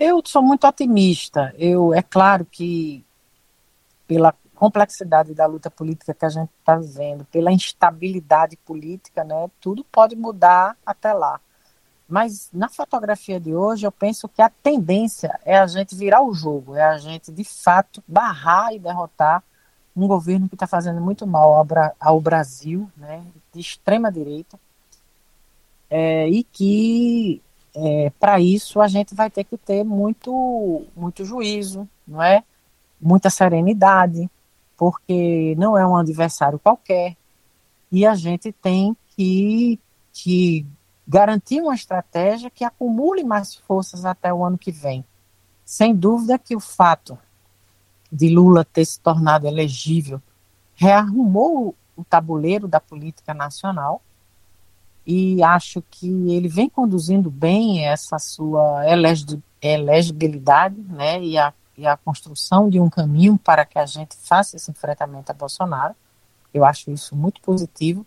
Eu 0.04 0.20
sou 0.26 0.42
muito 0.42 0.66
otimista. 0.66 1.54
Eu, 1.60 1.94
é 1.94 2.02
claro 2.02 2.44
que 2.44 3.06
pela 4.08 4.34
complexidade 4.56 5.36
da 5.36 5.46
luta 5.46 5.70
política 5.70 6.12
que 6.12 6.26
a 6.26 6.30
gente 6.30 6.50
está 6.58 6.76
vendo, 6.76 7.24
pela 7.26 7.52
instabilidade 7.52 8.58
política, 8.58 9.24
né, 9.24 9.48
tudo 9.60 9.84
pode 9.84 10.16
mudar 10.16 10.76
até 10.84 11.14
lá. 11.14 11.40
Mas 12.10 12.50
na 12.52 12.68
fotografia 12.68 13.40
de 13.40 13.54
hoje, 13.54 13.86
eu 13.86 13.92
penso 13.92 14.28
que 14.28 14.42
a 14.42 14.50
tendência 14.50 15.40
é 15.46 15.60
a 15.60 15.68
gente 15.68 15.94
virar 15.94 16.24
o 16.24 16.34
jogo, 16.34 16.76
é 16.76 16.84
a 16.84 16.98
gente 16.98 17.32
de 17.32 17.44
fato 17.44 18.04
barrar 18.08 18.74
e 18.74 18.80
derrotar 18.80 19.44
um 19.96 20.08
governo 20.08 20.50
que 20.50 20.56
está 20.56 20.66
fazendo 20.66 21.00
muito 21.00 21.28
mal 21.28 21.64
ao, 22.00 22.20
Brasil, 22.20 22.90
né, 22.98 23.24
de 23.54 23.60
extrema 23.60 24.12
direita, 24.12 24.60
é, 25.92 26.28
e 26.28 26.44
que 26.44 27.40
é, 27.76 28.12
para 28.20 28.40
isso 28.40 28.82
a 28.82 28.88
gente 28.88 29.16
vai 29.16 29.30
ter 29.30 29.44
que 29.44 29.58
ter 29.58 29.84
muito, 29.84 30.86
muito 30.96 31.24
juízo, 31.24 31.88
não 32.08 32.22
é? 32.22 32.44
Muita 33.00 33.30
serenidade, 33.30 34.30
porque 34.78 35.56
não 35.58 35.78
é 35.78 35.86
um 35.86 35.96
adversário 35.96 36.60
qualquer 36.60 37.16
e 37.92 38.06
a 38.06 38.16
gente 38.16 38.52
tem 38.52 38.96
que, 39.16 39.80
que 40.14 40.66
garantir 41.08 41.62
uma 41.62 41.76
estratégia 41.76 42.50
que 42.50 42.64
acumule 42.64 43.24
mais 43.24 43.56
forças 43.56 44.06
até 44.06 44.34
o 44.34 44.46
ano 44.46 44.58
que 44.58 44.72
vem. 44.72 45.04
Sem 45.66 45.94
dúvida 45.94 46.40
que 46.40 46.56
o 46.56 46.60
fato 46.60 47.18
de 48.12 48.30
Lula 48.30 48.64
ter 48.66 48.86
se 48.86 49.00
tornado 49.00 49.48
elegível 49.48 50.22
rearrumou 50.76 51.76
o 51.96 52.04
tabuleiro 52.04 52.68
da 52.68 52.80
política 52.80 53.34
nacional 53.34 54.02
e 55.12 55.44
acho 55.44 55.84
que 55.92 56.08
ele 56.32 56.48
vem 56.48 56.70
conduzindo 56.70 57.30
bem 57.30 57.86
essa 57.86 58.18
sua 58.18 58.84
elegibilidade, 59.62 60.80
né, 60.88 61.22
e 61.22 61.38
a, 61.38 61.54
e 61.78 61.86
a 61.86 61.98
construção 61.98 62.70
de 62.70 62.80
um 62.80 62.90
caminho 62.90 63.38
para 63.38 63.66
que 63.66 63.78
a 63.78 63.86
gente 63.86 64.16
faça 64.16 64.56
esse 64.56 64.72
enfrentamento 64.72 65.30
a 65.30 65.36
Bolsonaro. 65.36 65.94
Eu 66.54 66.64
acho 66.64 66.92
isso 66.92 67.14
muito 67.14 67.42
positivo. 67.42 68.06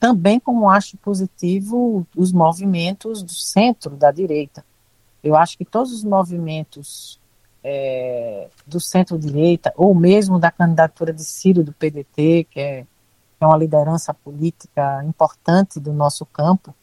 Também 0.00 0.40
como 0.40 0.70
acho 0.70 0.96
positivo 0.96 2.06
os 2.16 2.32
movimentos 2.32 3.22
do 3.22 3.32
centro 3.32 3.94
da 3.94 4.10
direita. 4.10 4.64
Eu 5.22 5.36
acho 5.36 5.58
que 5.58 5.66
todos 5.66 5.92
os 5.92 6.02
movimentos 6.02 7.20
é, 7.62 8.48
do 8.66 8.80
centro-direita, 8.80 9.70
ou 9.76 9.94
mesmo 9.94 10.38
da 10.38 10.50
candidatura 10.50 11.12
de 11.12 11.24
Ciro 11.24 11.62
do 11.62 11.74
PDT, 11.74 12.46
que 12.50 12.58
é 12.58 12.86
é 13.40 13.46
uma 13.46 13.56
liderança 13.56 14.12
política 14.12 15.04
importante 15.04 15.78
do 15.78 15.92
nosso 15.92 16.26
campo, 16.26 16.74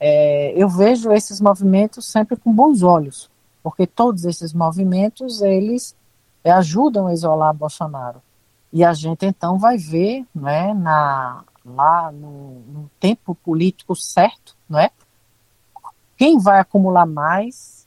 é, 0.00 0.52
eu 0.56 0.68
vejo 0.68 1.12
esses 1.12 1.40
movimentos 1.40 2.06
sempre 2.06 2.36
com 2.36 2.52
bons 2.52 2.82
olhos, 2.82 3.30
porque 3.62 3.86
todos 3.86 4.24
esses 4.24 4.52
movimentos 4.52 5.40
eles 5.42 5.94
é, 6.42 6.50
ajudam 6.50 7.06
a 7.06 7.12
isolar 7.12 7.54
Bolsonaro. 7.54 8.20
E 8.72 8.82
a 8.82 8.92
gente 8.94 9.26
então 9.26 9.58
vai 9.58 9.76
ver, 9.76 10.26
né, 10.34 10.72
na, 10.74 11.44
lá 11.64 12.10
no, 12.10 12.60
no 12.60 12.90
tempo 12.98 13.34
político 13.34 13.94
certo, 13.94 14.56
não 14.68 14.78
é? 14.78 14.90
Quem 16.16 16.38
vai 16.38 16.58
acumular 16.58 17.06
mais 17.06 17.86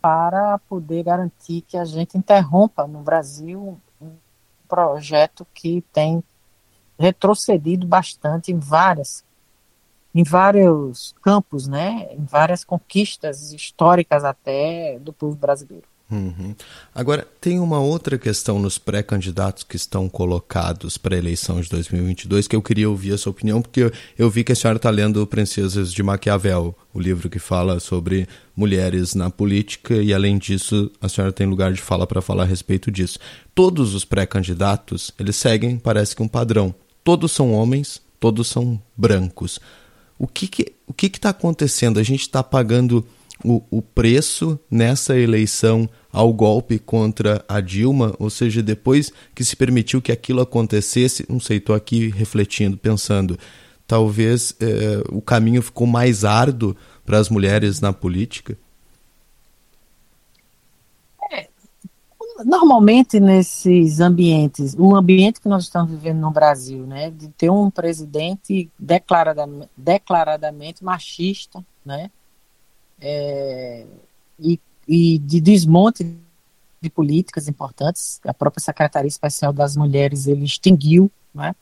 para 0.00 0.58
poder 0.68 1.04
garantir 1.04 1.62
que 1.62 1.76
a 1.76 1.84
gente 1.84 2.18
interrompa 2.18 2.86
no 2.86 3.00
Brasil 3.00 3.78
um 4.00 4.10
projeto 4.68 5.46
que 5.54 5.82
tem 5.92 6.22
retrocedido 6.98 7.86
bastante 7.86 8.52
em 8.52 8.58
várias 8.58 9.24
em 10.14 10.22
vários 10.22 11.14
campos, 11.20 11.68
né, 11.68 12.08
em 12.12 12.24
várias 12.24 12.64
conquistas 12.64 13.52
históricas 13.52 14.24
até 14.24 14.98
do 14.98 15.12
povo 15.12 15.36
brasileiro. 15.36 15.84
Uhum. 16.10 16.54
Agora, 16.94 17.26
tem 17.40 17.58
uma 17.58 17.80
outra 17.80 18.16
questão 18.16 18.60
nos 18.60 18.78
pré-candidatos 18.78 19.64
que 19.64 19.74
estão 19.74 20.08
colocados 20.08 20.96
para 20.96 21.16
a 21.16 21.18
eleição 21.18 21.60
de 21.60 21.68
2022 21.68 22.46
que 22.46 22.54
eu 22.54 22.62
queria 22.62 22.88
ouvir 22.88 23.12
a 23.12 23.18
sua 23.18 23.32
opinião, 23.32 23.60
porque 23.60 23.80
eu, 23.80 23.92
eu 24.16 24.30
vi 24.30 24.44
que 24.44 24.52
a 24.52 24.54
senhora 24.54 24.76
está 24.76 24.88
lendo 24.88 25.26
Princesas 25.26 25.92
de 25.92 26.02
Maquiavel, 26.02 26.74
o 26.94 27.00
livro 27.00 27.28
que 27.28 27.40
fala 27.40 27.80
sobre 27.80 28.28
mulheres 28.54 29.14
na 29.14 29.30
política, 29.30 29.96
e 29.96 30.14
além 30.14 30.38
disso, 30.38 30.90
a 31.00 31.08
senhora 31.08 31.32
tem 31.32 31.46
lugar 31.46 31.72
de 31.72 31.80
fala 31.82 32.06
para 32.06 32.22
falar 32.22 32.44
a 32.44 32.46
respeito 32.46 32.90
disso. 32.90 33.18
Todos 33.54 33.94
os 33.94 34.04
pré-candidatos, 34.04 35.10
eles 35.18 35.34
seguem, 35.34 35.76
parece 35.76 36.14
que 36.14 36.22
um 36.22 36.28
padrão 36.28 36.74
todos 37.06 37.30
são 37.30 37.52
homens, 37.52 38.02
todos 38.18 38.48
são 38.48 38.82
brancos. 38.96 39.60
O 40.18 40.26
que 40.26 40.48
que 40.48 40.72
o 40.88 40.92
que 40.92 41.06
está 41.06 41.30
acontecendo? 41.30 42.00
A 42.00 42.02
gente 42.02 42.22
está 42.22 42.42
pagando 42.42 43.06
o, 43.44 43.62
o 43.70 43.80
preço 43.80 44.58
nessa 44.68 45.16
eleição 45.16 45.88
ao 46.12 46.32
golpe 46.32 46.80
contra 46.80 47.44
a 47.48 47.60
Dilma, 47.60 48.12
ou 48.18 48.28
seja, 48.28 48.60
depois 48.60 49.12
que 49.36 49.44
se 49.44 49.54
permitiu 49.54 50.02
que 50.02 50.10
aquilo 50.10 50.40
acontecesse, 50.40 51.24
não 51.28 51.38
sei, 51.38 51.58
estou 51.58 51.76
aqui 51.76 52.08
refletindo, 52.08 52.76
pensando, 52.76 53.38
talvez 53.86 54.56
é, 54.58 55.00
o 55.08 55.22
caminho 55.22 55.62
ficou 55.62 55.86
mais 55.86 56.24
árduo 56.24 56.74
para 57.04 57.18
as 57.18 57.28
mulheres 57.28 57.80
na 57.80 57.92
política? 57.92 58.58
Normalmente 62.44 63.18
nesses 63.18 64.00
ambientes, 64.00 64.74
o 64.78 64.94
ambiente 64.94 65.40
que 65.40 65.48
nós 65.48 65.64
estamos 65.64 65.90
vivendo 65.90 66.18
no 66.18 66.30
Brasil, 66.30 66.86
né, 66.86 67.10
de 67.10 67.28
ter 67.28 67.50
um 67.50 67.70
presidente 67.70 68.70
declaradamente, 68.78 69.70
declaradamente 69.76 70.84
machista, 70.84 71.64
né, 71.84 72.10
é, 73.00 73.86
e, 74.38 74.60
e 74.86 75.18
de 75.18 75.40
desmonte 75.40 76.16
de 76.80 76.90
políticas 76.90 77.48
importantes, 77.48 78.20
a 78.24 78.34
própria 78.34 78.62
Secretaria 78.62 79.08
Especial 79.08 79.52
das 79.52 79.76
Mulheres 79.76 80.26
ele 80.26 80.44
extinguiu, 80.44 81.10
né, 81.34 81.54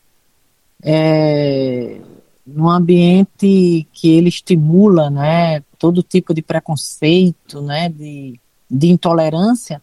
é, 0.83 2.01
num 2.47 2.69
ambiente 2.69 3.87
que 3.93 4.09
ele 4.09 4.29
estimula, 4.29 5.09
né, 5.09 5.61
todo 5.79 6.03
tipo 6.03 6.35
de 6.35 6.43
preconceito, 6.43 7.63
né, 7.63 7.89
de, 7.89 8.39
de 8.71 8.89
intolerância, 8.89 9.81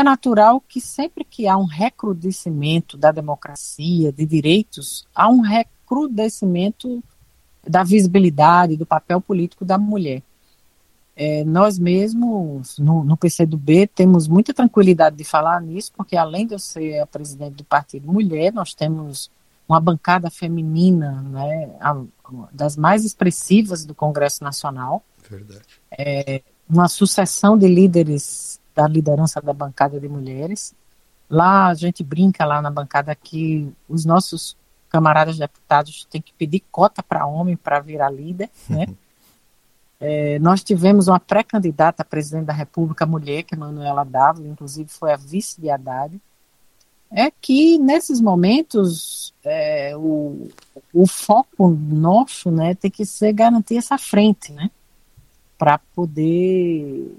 é 0.00 0.02
natural 0.02 0.60
que 0.60 0.80
sempre 0.80 1.24
que 1.24 1.46
há 1.46 1.56
um 1.56 1.64
recrudescimento 1.64 2.96
da 2.96 3.12
democracia, 3.12 4.12
de 4.12 4.26
direitos, 4.26 5.06
há 5.14 5.28
um 5.28 5.40
recrudescimento 5.40 7.02
da 7.66 7.82
visibilidade, 7.82 8.76
do 8.76 8.86
papel 8.86 9.20
político 9.20 9.64
da 9.64 9.78
mulher. 9.78 10.22
É, 11.14 11.44
nós 11.44 11.78
mesmos, 11.78 12.78
no, 12.78 13.04
no 13.04 13.16
PCdoB, 13.16 13.86
temos 13.88 14.26
muita 14.26 14.54
tranquilidade 14.54 15.16
de 15.16 15.24
falar 15.24 15.60
nisso, 15.60 15.92
porque 15.94 16.16
além 16.16 16.46
de 16.46 16.54
eu 16.54 16.58
ser 16.58 17.00
a 17.00 17.06
presidente 17.06 17.56
do 17.56 17.64
Partido 17.64 18.10
Mulher, 18.10 18.52
nós 18.52 18.72
temos 18.72 19.30
uma 19.68 19.78
bancada 19.78 20.30
feminina, 20.30 21.20
né, 21.22 21.76
a, 21.78 22.02
das 22.50 22.76
mais 22.76 23.04
expressivas 23.04 23.84
do 23.84 23.94
Congresso 23.94 24.42
Nacional. 24.42 25.04
Verdade. 25.28 25.60
É, 25.90 26.42
uma 26.68 26.88
sucessão 26.88 27.58
de 27.58 27.68
líderes 27.68 28.49
da 28.80 28.88
liderança 28.88 29.40
da 29.40 29.52
bancada 29.52 30.00
de 30.00 30.08
mulheres. 30.08 30.74
Lá 31.28 31.66
a 31.66 31.74
gente 31.74 32.02
brinca 32.02 32.44
lá 32.44 32.62
na 32.62 32.70
bancada 32.70 33.14
que 33.14 33.70
os 33.88 34.04
nossos 34.04 34.56
camaradas 34.88 35.38
deputados 35.38 36.06
têm 36.10 36.20
que 36.20 36.32
pedir 36.32 36.64
cota 36.72 37.02
para 37.02 37.26
homem 37.26 37.56
para 37.56 37.80
virar 37.80 38.10
líder, 38.10 38.50
né? 38.68 38.86
É, 40.02 40.38
nós 40.38 40.64
tivemos 40.64 41.08
uma 41.08 41.20
pré-candidata 41.20 42.00
a 42.00 42.06
presidente 42.06 42.46
da 42.46 42.54
República 42.54 43.04
mulher, 43.04 43.42
que 43.42 43.54
é 43.54 43.58
Manuela 43.58 44.02
Dávila, 44.02 44.48
inclusive 44.48 44.88
foi 44.88 45.12
a 45.12 45.16
vice 45.16 45.60
de 45.60 45.68
Haddad 45.68 46.18
é 47.10 47.30
que 47.30 47.76
nesses 47.78 48.20
momentos 48.20 49.34
é, 49.42 49.96
o, 49.96 50.48
o 50.94 51.06
foco 51.06 51.68
nosso 51.68 52.50
né, 52.50 52.74
tem 52.74 52.90
que 52.90 53.04
ser 53.04 53.32
garantir 53.32 53.78
essa 53.78 53.98
frente, 53.98 54.52
né? 54.52 54.70
Para 55.58 55.78
poder 55.78 57.12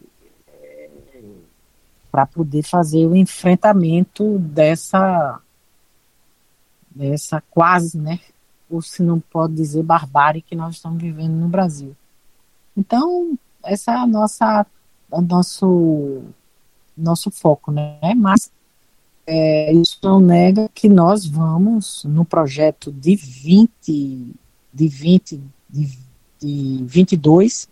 para 2.12 2.26
poder 2.26 2.64
fazer 2.64 3.06
o 3.06 3.16
enfrentamento 3.16 4.38
dessa 4.40 5.40
dessa 6.94 7.42
quase, 7.50 7.98
né? 7.98 8.20
Ou 8.70 8.82
se 8.82 9.02
não 9.02 9.20
pode 9.20 9.54
dizer 9.56 9.82
barbárie 9.82 10.42
que 10.42 10.56
nós 10.56 10.76
estamos 10.76 11.02
vivendo 11.02 11.34
no 11.34 11.48
Brasil. 11.48 11.96
Então, 12.76 13.38
essa 13.64 13.92
é 13.92 13.96
a 13.96 14.06
nossa 14.06 14.66
o 15.10 15.22
nosso 15.22 16.22
nosso 16.98 17.32
foco, 17.32 17.72
né? 17.72 18.00
Mas 18.16 18.52
é, 19.26 19.72
isso 19.74 19.98
não 20.04 20.20
nega 20.20 20.70
que 20.74 20.90
nós 20.90 21.26
vamos, 21.26 22.04
no 22.04 22.26
projeto 22.26 22.92
de 22.92 23.16
20, 23.16 24.36
de 24.74 24.88
20, 24.88 25.42
de, 25.70 25.98
de 26.40 26.84
22, 26.84 27.70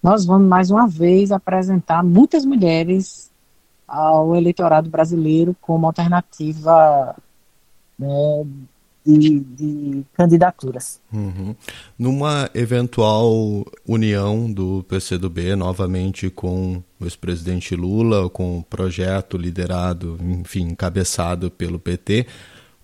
nós 0.00 0.24
vamos 0.24 0.48
mais 0.48 0.70
uma 0.70 0.86
vez 0.86 1.32
apresentar 1.32 2.04
muitas 2.04 2.44
mulheres 2.44 3.31
ao 3.92 4.34
eleitorado 4.34 4.88
brasileiro 4.88 5.54
como 5.60 5.86
alternativa 5.86 7.14
né, 7.98 8.46
de, 9.04 9.40
de 9.40 10.04
candidaturas. 10.14 10.98
Uhum. 11.12 11.54
Numa 11.98 12.48
eventual 12.54 13.66
união 13.86 14.50
do 14.50 14.82
PCdoB 14.84 15.54
novamente 15.56 16.30
com 16.30 16.82
o 16.98 17.04
ex-presidente 17.04 17.76
Lula, 17.76 18.30
com 18.30 18.60
o 18.60 18.62
projeto 18.62 19.36
liderado, 19.36 20.18
enfim, 20.22 20.68
encabeçado 20.68 21.50
pelo 21.50 21.78
PT, 21.78 22.26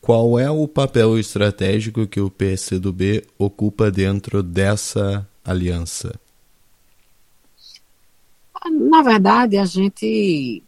qual 0.02 0.38
é 0.38 0.50
o 0.50 0.68
papel 0.68 1.18
estratégico 1.18 2.06
que 2.06 2.20
o 2.20 2.30
PCdoB 2.30 3.24
ocupa 3.38 3.90
dentro 3.90 4.42
dessa 4.42 5.26
aliança? 5.42 6.14
Na 8.70 9.02
verdade, 9.02 9.56
a 9.56 9.64
gente 9.64 10.62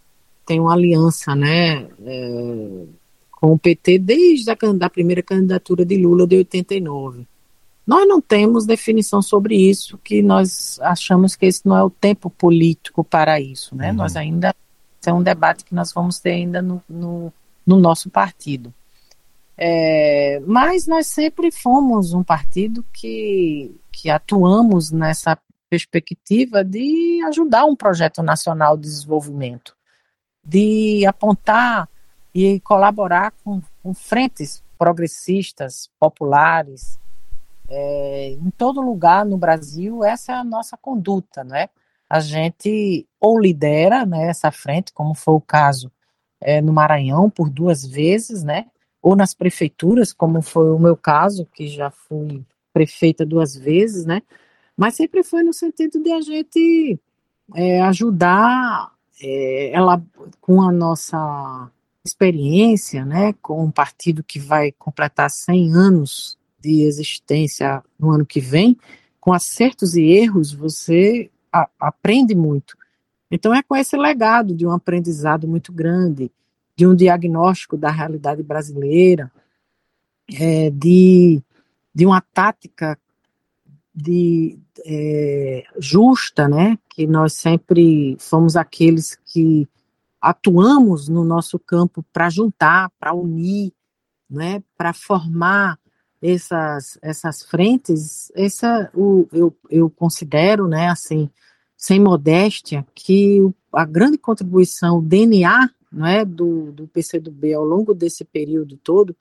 tem 0.45 0.61
uma 0.61 0.73
aliança, 0.73 1.35
né? 1.35 1.89
É 2.05 3.01
com 3.41 3.55
o 3.55 3.59
PT 3.59 3.99
desde 3.99 4.51
a 4.51 4.57
da 4.75 4.91
primeira 4.91 5.23
candidatura 5.23 5.85
de 5.85 5.97
Lula 5.97 6.27
de 6.27 6.37
89. 6.37 7.27
Nós 7.87 8.07
não 8.07 8.21
temos 8.21 8.67
definição 8.67 9.23
sobre 9.23 9.57
isso, 9.57 9.97
que 9.99 10.21
nós 10.21 10.79
achamos 10.83 11.35
que 11.35 11.47
esse 11.47 11.67
não 11.67 11.77
é 11.77 11.83
o 11.83 11.89
tempo 11.89 12.29
político 12.29 13.03
para 13.03 13.41
isso, 13.41 13.75
né? 13.75 13.91
Uhum. 13.91 13.97
Nós 13.97 14.15
ainda 14.15 14.55
é 15.05 15.13
um 15.13 15.23
debate 15.23 15.65
que 15.65 15.75
nós 15.75 15.91
vamos 15.93 16.19
ter 16.19 16.33
ainda 16.33 16.61
no, 16.61 16.83
no, 16.87 17.33
no 17.67 17.77
nosso 17.79 18.11
partido. 18.11 18.73
É, 19.57 20.41
mas 20.47 20.87
nós 20.87 21.07
sempre 21.07 21.51
fomos 21.51 22.13
um 22.13 22.23
partido 22.23 22.85
que, 22.93 23.75
que 23.91 24.11
atuamos 24.11 24.91
nessa 24.91 25.37
perspectiva 25.71 26.63
de 26.63 27.23
ajudar 27.27 27.65
um 27.65 27.75
projeto 27.75 28.23
nacional 28.23 28.77
de 28.77 28.83
desenvolvimento, 28.83 29.75
de 30.45 31.05
apontar 31.07 31.89
e 32.35 32.61
colaborar 32.61 33.33
com, 33.45 33.61
com 33.83 33.93
frentes 33.95 34.63
progressistas, 34.79 35.91
populares, 35.99 36.99
é, 37.69 38.31
em 38.31 38.51
todo 38.51 38.81
lugar 38.81 39.25
no 39.25 39.37
Brasil, 39.37 40.03
essa 40.03 40.33
é 40.33 40.35
a 40.35 40.45
nossa 40.45 40.77
conduta, 40.77 41.45
né? 41.45 41.69
A 42.09 42.19
gente 42.19 43.07
ou 43.21 43.39
lidera 43.39 44.05
né, 44.05 44.29
essa 44.29 44.51
frente, 44.51 44.93
como 44.93 45.15
foi 45.15 45.35
o 45.35 45.41
caso 45.41 45.93
é, 46.41 46.61
no 46.61 46.73
Maranhão 46.73 47.31
por 47.31 47.49
duas 47.49 47.87
vezes, 47.87 48.43
né? 48.43 48.67
Ou 49.01 49.15
nas 49.15 49.35
prefeituras, 49.35 50.13
como 50.13 50.43
foi 50.43 50.71
o 50.71 50.79
meu 50.79 50.97
caso, 50.97 51.47
que 51.55 51.69
já 51.69 51.91
fui 51.91 52.45
prefeita 52.73 53.25
duas 53.25 53.55
vezes, 53.55 54.05
né? 54.05 54.23
Mas 54.77 54.95
sempre 54.95 55.23
foi 55.23 55.43
no 55.43 55.53
sentido 55.53 56.03
de 56.03 56.11
a 56.11 56.21
gente 56.21 56.99
é, 57.55 57.81
ajudar 57.83 58.93
é, 59.21 59.71
ela 59.73 60.03
com 60.41 60.63
a 60.63 60.73
nossa 60.73 61.71
experiência, 62.05 63.05
né, 63.05 63.35
com 63.43 63.63
um 63.65 63.71
partido 63.71 64.25
que 64.25 64.39
vai 64.39 64.73
completar 64.73 65.31
100 65.31 65.75
anos 65.75 66.39
de 66.59 66.83
existência 66.83 67.83
no 67.99 68.11
ano 68.11 68.25
que 68.25 68.41
vem, 68.41 68.77
com 69.21 69.33
acertos 69.33 69.95
e 69.97 70.03
erros, 70.03 70.53
você 70.53 71.31
a, 71.53 71.69
aprende 71.79 72.35
muito. 72.35 72.77
Então 73.31 73.55
é 73.55 73.63
com 73.63 73.77
esse 73.77 73.97
legado 73.97 74.55
de 74.55 74.67
um 74.67 74.73
aprendizado 74.73 75.47
muito 75.47 75.73
grande, 75.73 76.31
de 76.75 76.87
um 76.87 76.95
diagnóstico 76.95 77.77
da 77.77 77.91
realidade 77.91 78.43
brasileira, 78.43 79.31
é, 80.33 80.71
de, 80.71 81.43
de 81.95 82.07
uma 82.07 82.21
tática 82.21 82.99
de 83.95 84.59
é, 84.85 85.65
justa, 85.79 86.49
né, 86.49 86.79
que 86.89 87.07
nós 87.07 87.35
sempre 87.35 88.17
fomos 88.19 88.57
aqueles 88.57 89.17
que 89.27 89.69
atuamos 90.21 91.09
no 91.09 91.25
nosso 91.25 91.59
campo 91.59 92.05
para 92.13 92.31
juntar, 92.31 92.91
para 92.99 93.15
unir, 93.15 93.73
né, 94.29 94.63
para 94.77 94.93
formar 94.93 95.79
essas, 96.23 96.99
essas 97.03 97.43
frentes, 97.43 98.31
essa 98.35 98.91
o, 98.95 99.27
eu, 99.33 99.57
eu 99.71 99.89
considero, 99.91 100.69
né, 100.69 100.89
assim, 100.89 101.31
sem 101.77 101.99
modéstia, 101.99 102.87
que 102.95 103.41
a 103.73 103.85
grande 103.85 104.19
contribuição, 104.19 104.99
o 104.99 105.03
DNA 105.03 105.71
né, 105.91 106.25
do, 106.25 106.71
do 106.73 106.87
PCdoB 106.87 107.55
ao 107.55 107.65
longo 107.65 107.95
desse 107.95 108.25
período 108.25 108.77
todo 108.77 109.17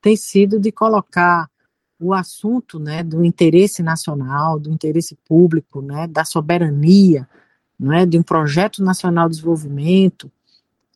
tem 0.00 0.16
sido 0.16 0.60
de 0.60 0.70
colocar 0.70 1.50
o 1.98 2.12
assunto 2.12 2.78
né, 2.78 3.02
do 3.02 3.24
interesse 3.24 3.82
nacional, 3.82 4.58
do 4.58 4.70
interesse 4.70 5.16
público, 5.26 5.80
né, 5.80 6.06
da 6.06 6.24
soberania, 6.24 7.28
né, 7.78 8.04
de 8.04 8.18
um 8.18 8.22
projeto 8.22 8.82
nacional 8.82 9.28
de 9.28 9.36
desenvolvimento, 9.36 10.30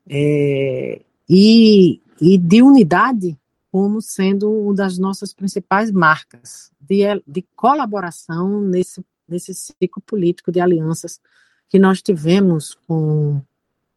é, 0.08 1.00
e, 1.28 2.00
e 2.20 2.38
de 2.38 2.62
unidade 2.62 3.38
como 3.70 4.00
sendo 4.00 4.50
uma 4.50 4.74
das 4.74 4.98
nossas 4.98 5.32
principais 5.32 5.92
marcas 5.92 6.72
de, 6.80 7.02
de 7.26 7.42
colaboração 7.54 8.61
nesse, 8.62 9.04
nesse 9.28 9.54
ciclo 9.54 10.02
político 10.04 10.50
de 10.50 10.61
alianças 10.61 11.20
que 11.68 11.78
nós 11.78 12.00
tivemos 12.00 12.76
com, 12.87 13.42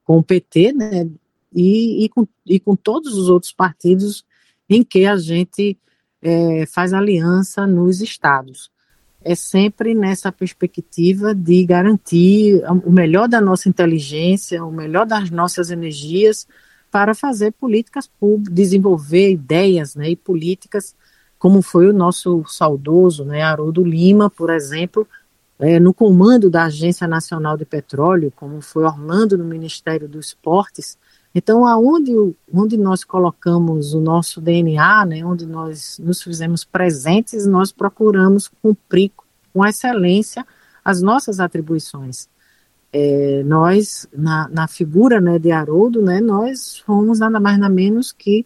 com 0.04 0.18
o 0.18 0.24
PT, 0.24 0.74
né, 0.74 1.10
e, 1.54 2.06
e, 2.06 2.10
com, 2.10 2.28
e 2.46 2.60
com 2.60 2.76
todos 2.76 3.18
os 3.18 3.30
outros 3.30 3.54
partidos 3.54 4.26
em 4.70 4.84
que 4.84 5.06
a 5.06 5.18
gente 5.18 5.78
é, 6.22 6.66
faz 6.66 6.94
aliança 6.94 7.66
nos 7.66 8.02
estados. 8.02 8.70
É 9.24 9.36
sempre 9.36 9.94
nessa 9.94 10.32
perspectiva 10.32 11.34
de 11.34 11.64
garantir 11.64 12.64
o 12.84 12.92
melhor 12.92 13.28
da 13.28 13.40
nossa 13.40 13.70
inteligência, 13.70 14.64
o 14.64 14.72
melhor 14.72 15.06
das 15.06 15.30
nossas 15.30 15.70
energias 15.70 16.48
para 16.92 17.14
fazer 17.14 17.52
políticas 17.52 18.08
públicas, 18.08 18.54
desenvolver 18.54 19.32
ideias 19.32 19.96
né, 19.96 20.10
e 20.10 20.16
políticas, 20.16 20.96
como 21.40 21.62
foi 21.62 21.88
o 21.88 21.94
nosso 21.94 22.44
saudoso 22.48 23.24
né, 23.24 23.42
Haroldo 23.42 23.84
Lima, 23.84 24.30
por 24.30 24.50
exemplo, 24.50 25.08
é, 25.60 25.80
no 25.80 25.94
comando 25.94 26.50
da 26.50 26.66
Agência 26.66 27.08
Nacional 27.08 27.56
de 27.56 27.66
Petróleo, 27.66 28.34
como 28.36 28.62
foi 28.62 28.84
Orlando 28.84 29.38
no 29.38 29.46
Ministério 29.46 30.10
dos 30.10 30.28
Esportes, 30.28 30.98
então, 31.34 31.66
aonde 31.66 32.12
onde 32.54 32.78
nós 32.78 33.04
colocamos 33.04 33.94
o 33.94 34.02
nosso 34.02 34.42
DNA, 34.42 35.06
né, 35.06 35.26
onde 35.26 35.46
nós 35.46 35.98
nos 36.00 36.22
fizemos 36.22 36.66
presentes, 36.66 37.46
nós 37.46 37.72
procuramos 37.72 38.50
cumprir 38.62 39.12
com 39.54 39.66
excelência 39.66 40.46
as 40.84 41.02
nossas 41.02 41.40
atribuições. 41.40 42.28
É, 42.92 43.42
nós, 43.46 44.06
na, 44.12 44.50
na, 44.50 44.68
figura 44.68 45.22
né, 45.22 45.40
de 45.40 45.52
Haroldo, 45.52 46.02
né, 46.02 46.20
nós 46.20 46.80
fomos 46.80 47.20
nada 47.20 47.40
mais 47.40 47.58
nada 47.58 47.74
menos 47.74 48.12
que, 48.12 48.46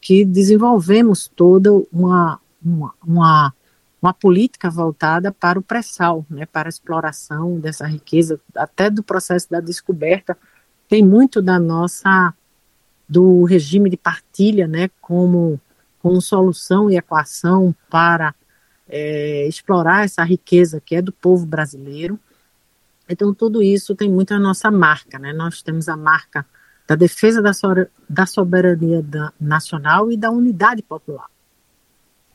que 0.00 0.24
desenvolvemos 0.24 1.30
toda 1.36 1.70
uma, 1.92 2.40
uma, 2.64 2.94
uma, 3.06 3.54
uma 4.00 4.14
política 4.14 4.70
voltada 4.70 5.30
para 5.30 5.58
o 5.58 5.62
pré-sal, 5.62 6.24
né, 6.30 6.46
para 6.46 6.68
a 6.68 6.70
exploração 6.70 7.60
dessa 7.60 7.86
riqueza, 7.86 8.40
até 8.56 8.88
do 8.88 9.02
processo 9.02 9.50
da 9.50 9.60
descoberta 9.60 10.38
tem 10.92 11.02
muito 11.02 11.40
da 11.40 11.58
nossa 11.58 12.34
do 13.08 13.44
regime 13.44 13.88
de 13.88 13.96
partilha, 13.96 14.68
né, 14.68 14.90
como 15.00 15.58
como 15.98 16.20
solução 16.20 16.90
e 16.90 16.98
equação 16.98 17.74
para 17.88 18.34
é, 18.86 19.48
explorar 19.48 20.04
essa 20.04 20.22
riqueza 20.22 20.82
que 20.84 20.94
é 20.94 21.00
do 21.00 21.10
povo 21.10 21.46
brasileiro. 21.46 22.20
Então 23.08 23.32
tudo 23.32 23.62
isso 23.62 23.94
tem 23.94 24.10
muito 24.10 24.34
a 24.34 24.38
nossa 24.38 24.70
marca, 24.70 25.18
né? 25.18 25.32
Nós 25.32 25.62
temos 25.62 25.88
a 25.88 25.96
marca 25.96 26.44
da 26.86 26.94
defesa 26.94 27.40
da, 27.40 27.54
so 27.54 27.68
da 28.06 28.26
soberania 28.26 29.02
da, 29.02 29.32
nacional 29.40 30.12
e 30.12 30.16
da 30.18 30.30
unidade 30.30 30.82
popular. 30.82 31.31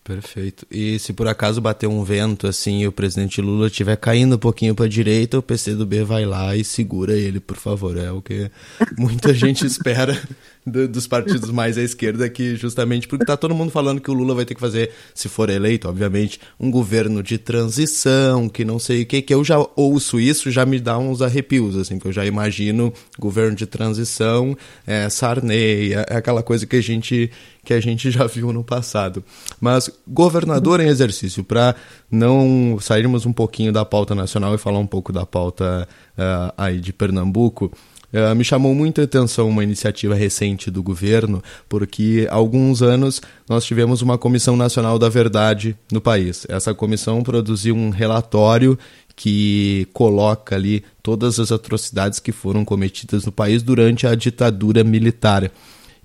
Perfeito. 0.07 0.65
E 0.71 0.97
se 0.99 1.11
por 1.11 1.27
acaso 1.27 1.59
bater 1.59 1.85
um 1.85 2.01
vento 2.01 2.47
assim 2.47 2.79
e 2.79 2.87
o 2.87 2.93
presidente 2.93 3.41
Lula 3.41 3.67
estiver 3.67 3.97
caindo 3.97 4.35
um 4.35 4.39
pouquinho 4.39 4.73
para 4.73 4.85
a 4.85 4.87
direita, 4.89 5.37
o 5.37 5.43
PCdoB 5.43 6.05
vai 6.05 6.25
lá 6.25 6.55
e 6.55 6.63
segura 6.63 7.11
ele, 7.11 7.41
por 7.41 7.57
favor. 7.57 7.97
É 7.97 8.09
o 8.09 8.21
que 8.21 8.49
muita 8.97 9.33
gente 9.33 9.65
espera 9.65 10.17
do, 10.65 10.87
dos 10.87 11.07
partidos 11.07 11.51
mais 11.51 11.77
à 11.77 11.81
esquerda, 11.81 12.29
que 12.29 12.55
justamente 12.55 13.05
porque 13.05 13.25
tá 13.25 13.35
todo 13.35 13.53
mundo 13.53 13.69
falando 13.69 13.99
que 13.99 14.09
o 14.09 14.13
Lula 14.13 14.33
vai 14.33 14.45
ter 14.45 14.55
que 14.55 14.61
fazer, 14.61 14.91
se 15.13 15.27
for 15.27 15.49
eleito, 15.49 15.89
obviamente, 15.89 16.39
um 16.57 16.71
governo 16.71 17.21
de 17.21 17.37
transição, 17.37 18.47
que 18.47 18.63
não 18.63 18.79
sei 18.79 19.01
o 19.01 19.05
que, 19.05 19.21
que 19.21 19.33
eu 19.33 19.43
já 19.43 19.57
ouço 19.75 20.21
isso, 20.21 20.49
já 20.49 20.65
me 20.65 20.79
dá 20.79 20.97
uns 20.97 21.21
arrepios, 21.21 21.75
assim, 21.75 21.99
que 21.99 22.05
eu 22.05 22.13
já 22.13 22.25
imagino 22.25 22.93
governo 23.19 23.57
de 23.57 23.65
transição, 23.65 24.57
é, 24.85 25.09
Sarney, 25.09 25.93
é, 25.93 26.05
é 26.09 26.15
aquela 26.15 26.41
coisa 26.41 26.65
que 26.65 26.77
a 26.77 26.81
gente 26.81 27.29
que 27.67 27.73
a 27.73 27.81
gente 27.81 28.09
já 28.09 28.25
viu 28.25 28.53
no 28.53 28.63
passado. 28.63 29.21
Mas 29.59 29.91
governador 30.07 30.79
em 30.79 30.87
exercício, 30.87 31.43
para 31.43 31.75
não 32.09 32.77
sairmos 32.79 33.25
um 33.25 33.33
pouquinho 33.33 33.73
da 33.73 33.83
pauta 33.83 34.15
nacional 34.15 34.55
e 34.55 34.57
falar 34.57 34.79
um 34.79 34.87
pouco 34.87 35.11
da 35.11 35.25
pauta 35.25 35.85
uh, 36.17 36.53
aí 36.57 36.79
de 36.79 36.93
Pernambuco, 36.93 37.69
Uh, 38.07 38.33
me 38.33 38.43
chamou 38.45 38.73
muita 38.73 39.03
atenção 39.03 39.49
uma 39.49 39.65
iniciativa 39.65 40.15
recente 40.15 40.71
do 40.71 40.81
governo, 40.81 41.43
porque 41.67 42.25
há 42.31 42.35
alguns 42.35 42.81
anos 42.81 43.21
nós 43.49 43.65
tivemos 43.65 44.01
uma 44.01 44.17
Comissão 44.17 44.55
Nacional 44.55 44.97
da 44.97 45.09
Verdade 45.09 45.75
no 45.91 45.99
país. 45.99 46.47
Essa 46.47 46.73
comissão 46.73 47.21
produziu 47.21 47.75
um 47.75 47.89
relatório 47.89 48.79
que 49.13 49.89
coloca 49.91 50.55
ali 50.55 50.85
todas 51.03 51.37
as 51.37 51.51
atrocidades 51.51 52.21
que 52.21 52.31
foram 52.31 52.63
cometidas 52.63 53.25
no 53.25 53.31
país 53.31 53.61
durante 53.61 54.07
a 54.07 54.15
ditadura 54.15 54.85
militar. 54.85 55.51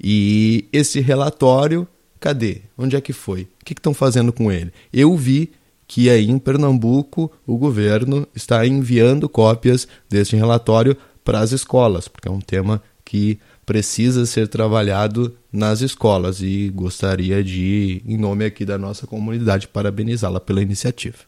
E 0.03 0.69
esse 0.73 1.01
relatório, 1.01 1.87
cadê? 2.19 2.63
Onde 2.77 2.97
é 2.97 3.01
que 3.01 3.13
foi? 3.13 3.43
O 3.61 3.65
que 3.65 3.73
estão 3.73 3.95
fazendo 3.95 4.33
com 4.33 4.51
ele? 4.51 4.73
Eu 4.93 5.17
vi 5.17 5.53
que 5.87 6.09
aí 6.11 6.29
em 6.29 6.39
Pernambuco 6.39 7.31
o 7.47 7.57
governo 7.57 8.27
está 8.35 8.67
enviando 8.67 9.29
cópias 9.29 9.87
desse 10.09 10.35
relatório 10.35 10.97
para 11.23 11.39
as 11.41 11.53
escolas, 11.53 12.09
porque 12.09 12.29
é 12.29 12.31
um 12.31 12.41
tema 12.41 12.83
que 13.05 13.39
precisa 13.65 14.27
ser 14.27 14.49
trabalhado 14.49 15.37
nas 15.53 15.81
escolas 15.81 16.41
e 16.41 16.71
gostaria 16.71 17.45
de, 17.45 18.03
em 18.07 18.17
nome 18.17 18.45
aqui 18.45 18.65
da 18.65 18.77
nossa 18.77 19.07
comunidade, 19.07 19.69
parabenizá-la 19.69 20.41
pela 20.41 20.63
iniciativa. 20.63 21.19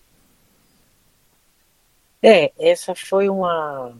É, 2.22 2.50
essa 2.58 2.94
foi 2.94 3.28
uma, 3.28 3.92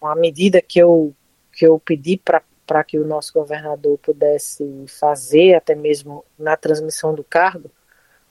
uma 0.00 0.14
medida 0.14 0.62
que 0.62 0.78
eu, 0.78 1.12
que 1.52 1.66
eu 1.66 1.78
pedi 1.80 2.16
para 2.16 2.40
para 2.66 2.82
que 2.82 2.98
o 2.98 3.06
nosso 3.06 3.32
governador 3.32 3.98
pudesse 3.98 4.84
fazer, 4.88 5.54
até 5.54 5.74
mesmo 5.74 6.24
na 6.38 6.56
transmissão 6.56 7.14
do 7.14 7.22
cargo, 7.22 7.70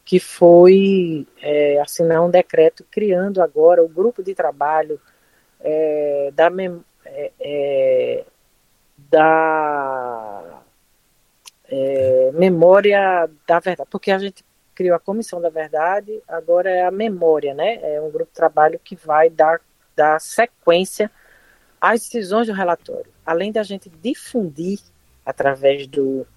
que 0.05 0.19
foi 0.19 1.27
é, 1.41 1.79
assinar 1.79 2.21
um 2.21 2.29
decreto 2.29 2.85
criando 2.91 3.41
agora 3.41 3.83
o 3.83 3.87
grupo 3.87 4.21
de 4.21 4.35
trabalho 4.35 4.99
é, 5.61 6.31
da, 6.33 6.51
é, 7.05 7.31
é, 7.39 8.25
da 8.97 10.61
é, 11.69 12.31
memória 12.33 13.29
da 13.47 13.59
verdade, 13.59 13.89
porque 13.89 14.11
a 14.11 14.19
gente 14.19 14.43
criou 14.75 14.95
a 14.95 14.99
comissão 14.99 15.39
da 15.39 15.49
verdade, 15.49 16.21
agora 16.27 16.69
é 16.69 16.85
a 16.85 16.91
memória, 16.91 17.53
né? 17.53 17.79
É 17.81 18.01
um 18.01 18.09
grupo 18.09 18.31
de 18.31 18.35
trabalho 18.35 18.79
que 18.83 18.95
vai 18.95 19.29
dar, 19.29 19.61
dar 19.95 20.19
sequência 20.19 21.09
às 21.83 22.01
decisões 22.01 22.47
do 22.47 22.53
relatório 22.53 23.13
além 23.25 23.51
da 23.51 23.63
gente 23.63 23.89
difundir 24.01 24.79
através 25.25 25.87
do, 25.87 26.27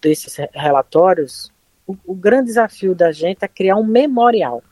desses 0.00 0.36
relatórios, 0.52 1.50
o, 1.86 1.96
o 2.04 2.14
grande 2.14 2.46
desafio 2.46 2.94
da 2.94 3.10
gente 3.10 3.44
é 3.44 3.48
criar 3.48 3.76
um 3.76 3.84
memorial. 3.84 4.62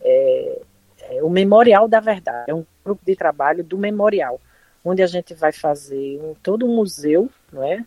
É, 0.00 0.60
é, 1.02 1.22
o 1.22 1.30
Memorial 1.30 1.86
da 1.86 2.00
Verdade. 2.00 2.50
É 2.50 2.54
um 2.54 2.66
grupo 2.84 3.02
de 3.06 3.14
trabalho 3.14 3.62
do 3.62 3.78
memorial, 3.78 4.40
onde 4.84 5.02
a 5.02 5.06
gente 5.06 5.32
vai 5.34 5.52
fazer 5.52 6.20
um, 6.20 6.34
todo 6.42 6.66
um 6.66 6.74
museu, 6.74 7.30
não 7.52 7.62
é? 7.62 7.84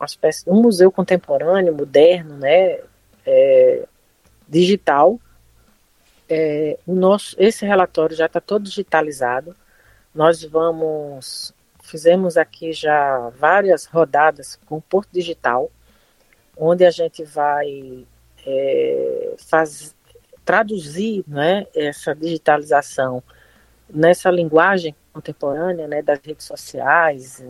Uma 0.00 0.06
espécie, 0.06 0.48
um 0.48 0.62
museu 0.62 0.90
contemporâneo, 0.90 1.74
moderno, 1.74 2.38
né? 2.38 2.80
É, 3.26 3.84
digital. 4.48 5.20
É, 6.30 6.78
o 6.86 6.94
nosso, 6.94 7.36
esse 7.38 7.66
relatório 7.66 8.16
já 8.16 8.26
está 8.26 8.40
todo 8.40 8.64
digitalizado. 8.64 9.54
Nós 10.18 10.42
vamos 10.42 11.54
Fizemos 11.88 12.36
aqui 12.36 12.70
já 12.70 13.30
várias 13.30 13.86
rodadas 13.86 14.60
com 14.66 14.76
o 14.76 14.82
Porto 14.82 15.08
Digital, 15.10 15.70
onde 16.54 16.84
a 16.84 16.90
gente 16.90 17.24
vai 17.24 18.04
é, 18.44 19.34
faz, 19.38 19.96
traduzir 20.44 21.24
né, 21.26 21.66
essa 21.74 22.14
digitalização 22.14 23.22
nessa 23.88 24.30
linguagem 24.30 24.94
contemporânea 25.14 25.88
né, 25.88 26.02
das 26.02 26.18
redes 26.22 26.44
sociais, 26.44 27.42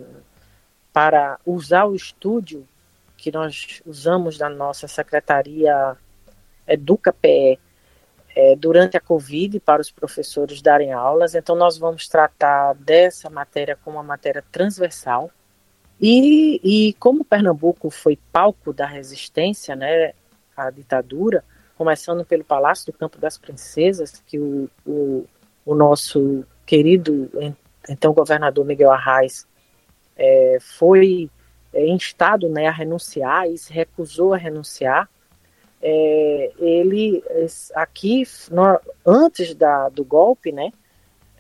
para 0.92 1.40
usar 1.44 1.87
o 1.87 1.96
estúdio 1.96 2.64
que 3.16 3.33
nós 3.33 3.83
usamos 3.85 4.38
da 4.38 4.48
nossa 4.48 4.87
secretaria 4.87 5.96
EducaPE 6.64 7.59
é, 8.38 8.55
durante 8.55 8.96
a 8.96 9.01
Covid 9.01 9.59
para 9.59 9.83
os 9.83 9.90
professores 9.90 10.62
darem 10.62 10.92
aulas. 10.92 11.35
Então, 11.35 11.57
nós 11.57 11.77
vamos 11.77 12.07
tratar 12.07 12.72
dessa 12.77 13.29
matéria 13.29 13.77
como 13.83 13.96
uma 13.96 14.03
matéria 14.05 14.44
transversal. 14.53 15.29
E, 16.01 16.61
e 16.62 16.92
como 17.01 17.24
Pernambuco 17.24 17.90
foi 17.90 18.16
palco 18.31 18.72
da 18.72 18.87
resistência 18.87 19.74
né, 19.74 20.12
à 20.57 20.70
ditadura, 20.70 21.44
começando 21.77 22.24
pelo 22.24 22.44
Palácio 22.44 22.92
do 22.92 22.96
Campo 22.96 23.18
das 23.18 23.37
Princesas, 23.37 24.22
que 24.24 24.38
o, 24.38 24.70
o, 24.87 25.27
o 25.66 25.74
nosso 25.74 26.44
querido, 26.64 27.29
então, 27.88 28.12
governador 28.12 28.64
Miguel 28.64 28.92
Arraes 28.92 29.48
é, 30.16 30.59
foi 30.61 31.29
é, 31.72 31.88
instado 31.88 32.48
né, 32.48 32.68
a 32.68 32.72
renunciar 32.72 33.51
e 33.51 33.59
se 33.59 33.72
recusou 33.72 34.33
a 34.33 34.37
renunciar 34.37 35.11
é, 35.81 36.53
ele 36.59 37.23
aqui 37.75 38.25
no, 38.51 38.81
antes 39.07 39.55
da, 39.55 39.88
do 39.88 40.05
golpe, 40.05 40.53
né? 40.53 40.73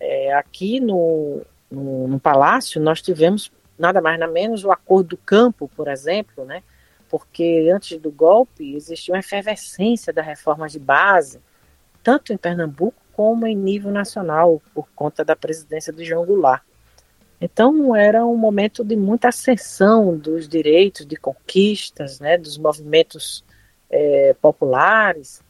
É, 0.00 0.32
aqui 0.34 0.78
no, 0.78 1.42
no, 1.70 2.06
no, 2.06 2.20
palácio 2.20 2.80
nós 2.80 3.02
tivemos 3.02 3.50
nada 3.76 4.00
mais 4.00 4.18
nada 4.18 4.32
menos 4.32 4.64
o 4.64 4.70
acordo 4.70 5.10
do 5.10 5.16
campo, 5.16 5.68
por 5.76 5.88
exemplo, 5.88 6.44
né? 6.44 6.62
Porque 7.08 7.68
antes 7.74 7.98
do 7.98 8.10
golpe 8.10 8.76
existia 8.76 9.14
uma 9.14 9.20
efervescência 9.20 10.12
da 10.12 10.22
reforma 10.22 10.68
de 10.68 10.78
base, 10.78 11.40
tanto 12.02 12.32
em 12.32 12.36
Pernambuco 12.36 13.00
como 13.12 13.46
em 13.46 13.56
nível 13.56 13.90
nacional, 13.90 14.62
por 14.72 14.88
conta 14.94 15.24
da 15.24 15.34
presidência 15.34 15.92
de 15.92 16.04
João 16.04 16.24
Goulart. 16.24 16.62
Então 17.40 17.94
era 17.94 18.24
um 18.24 18.36
momento 18.36 18.84
de 18.84 18.94
muita 18.94 19.28
ascensão 19.28 20.16
dos 20.16 20.48
direitos, 20.48 21.04
de 21.04 21.16
conquistas, 21.16 22.20
né, 22.20 22.38
dos 22.38 22.56
movimentos 22.56 23.44
é, 23.90 24.34
populares. 24.40 25.42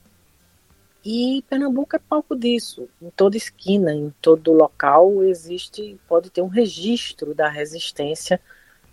E 1.05 1.44
Pernambuco 1.48 1.96
é 1.96 1.98
palco 1.98 2.37
disso. 2.37 2.88
Em 3.01 3.11
toda 3.11 3.37
esquina, 3.37 3.92
em 3.92 4.12
todo 4.20 4.53
local 4.53 5.22
existe, 5.24 5.98
pode 6.09 6.31
ter 6.31 6.42
um 6.42 6.48
registro 6.48 7.35
da 7.35 7.48
resistência 7.48 8.40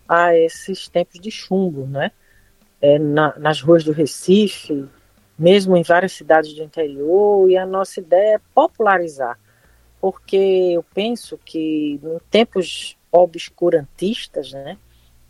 a 0.08 0.36
esses 0.36 0.88
tempos 0.88 1.20
de 1.20 1.32
chumbo, 1.32 1.86
né? 1.88 2.12
É, 2.82 3.00
na, 3.00 3.38
nas 3.40 3.62
ruas 3.62 3.84
do 3.84 3.92
Recife, 3.92 4.88
mesmo 5.38 5.76
em 5.76 5.84
várias 5.84 6.14
cidades 6.14 6.54
do 6.54 6.64
interior, 6.64 7.50
e 7.50 7.58
a 7.58 7.66
nossa 7.66 8.00
ideia 8.00 8.36
é 8.36 8.42
popularizar, 8.54 9.40
porque 10.00 10.72
eu 10.74 10.84
penso 10.94 11.38
que 11.44 12.00
em 12.02 12.20
tempos 12.30 12.98
obscurantistas, 13.12 14.52
né, 14.52 14.78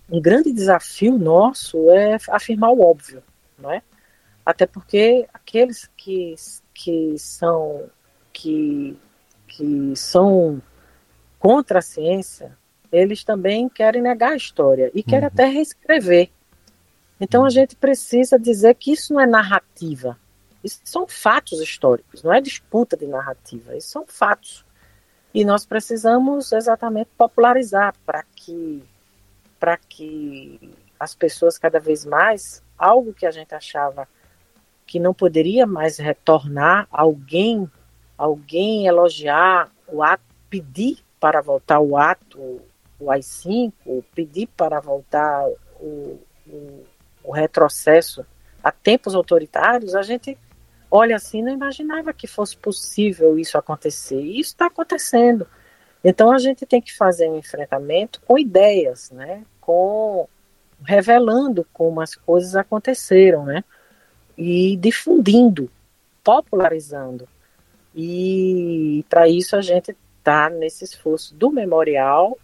um 0.10 0.21
grande 0.21 0.51
desafio 0.51 1.17
nosso 1.17 1.89
é 1.91 2.17
afirmar 2.30 2.71
o 2.71 2.82
óbvio, 2.82 3.23
não 3.58 3.71
é? 3.71 3.82
Até 4.45 4.67
porque 4.67 5.27
aqueles 5.34 5.89
que, 5.97 6.36
que 6.73 7.17
são 7.17 7.89
que, 8.31 8.99
que 9.47 9.95
são 9.95 10.62
contra 11.39 11.79
a 11.79 11.81
ciência, 11.81 12.58
eles 12.91 13.23
também 13.23 13.69
querem 13.69 14.01
negar 14.01 14.34
a 14.34 14.36
história 14.36 14.91
e 14.93 15.01
querem 15.01 15.27
uhum. 15.27 15.34
até 15.34 15.45
reescrever. 15.45 16.29
Então 17.19 17.45
a 17.45 17.49
gente 17.49 17.75
precisa 17.75 18.38
dizer 18.38 18.75
que 18.75 18.91
isso 18.91 19.13
não 19.13 19.21
é 19.21 19.25
narrativa. 19.25 20.19
Isso 20.63 20.81
são 20.84 21.08
fatos 21.08 21.62
históricos, 21.62 22.23
não 22.23 22.34
é 22.34 22.41
disputa 22.41 22.97
de 22.97 23.05
narrativa, 23.05 23.77
isso 23.77 23.89
são 23.89 24.05
fatos. 24.08 24.65
E 25.34 25.45
nós 25.45 25.65
precisamos 25.65 26.51
exatamente 26.51 27.10
popularizar 27.17 27.93
para 28.05 28.23
que 28.36 28.84
para 29.60 29.77
que 29.77 30.73
as 30.99 31.15
pessoas 31.15 31.58
cada 31.58 31.79
vez 31.79 32.05
mais 32.05 32.63
algo 32.77 33.13
que 33.13 33.25
a 33.25 33.31
gente 33.31 33.53
achava 33.55 34.08
que 34.85 34.99
não 34.99 35.13
poderia 35.13 35.65
mais 35.65 35.97
retornar 35.97 36.87
alguém 36.91 37.69
alguém 38.17 38.87
elogiar 38.87 39.69
o 39.87 40.01
ato 40.01 40.23
pedir 40.49 40.99
para 41.19 41.41
voltar 41.41 41.79
o 41.79 41.97
ato 41.97 42.61
o 42.99 43.11
AI-5 43.11 43.73
pedir 44.13 44.47
para 44.55 44.79
voltar 44.79 45.45
o, 45.79 46.19
o 46.47 46.85
o 47.25 47.31
retrocesso 47.31 48.25
a 48.63 48.71
tempos 48.71 49.15
autoritários, 49.15 49.95
a 49.95 50.01
gente 50.01 50.37
olha 50.89 51.15
assim, 51.15 51.43
não 51.43 51.51
imaginava 51.51 52.13
que 52.13 52.27
fosse 52.27 52.55
possível 52.55 53.37
isso 53.37 53.57
acontecer. 53.57 54.19
E 54.19 54.39
isso 54.39 54.51
está 54.51 54.67
acontecendo. 54.67 55.47
Então 56.03 56.31
a 56.31 56.37
gente 56.37 56.65
tem 56.65 56.81
que 56.81 56.95
fazer 56.95 57.29
um 57.29 57.37
enfrentamento 57.37 58.21
com 58.25 58.37
ideias, 58.37 59.11
né? 59.11 59.43
Com 59.59 60.27
revelando 60.83 61.65
como 61.73 62.01
as 62.01 62.15
coisas 62.15 62.55
aconteceram, 62.55 63.45
né? 63.45 63.63
E 64.37 64.75
difundindo, 64.77 65.69
popularizando. 66.23 67.27
E 67.95 69.05
para 69.09 69.27
isso 69.27 69.55
a 69.55 69.61
gente 69.61 69.95
está 70.17 70.49
nesse 70.49 70.83
esforço 70.83 71.33
do 71.35 71.51
memorial 71.51 72.37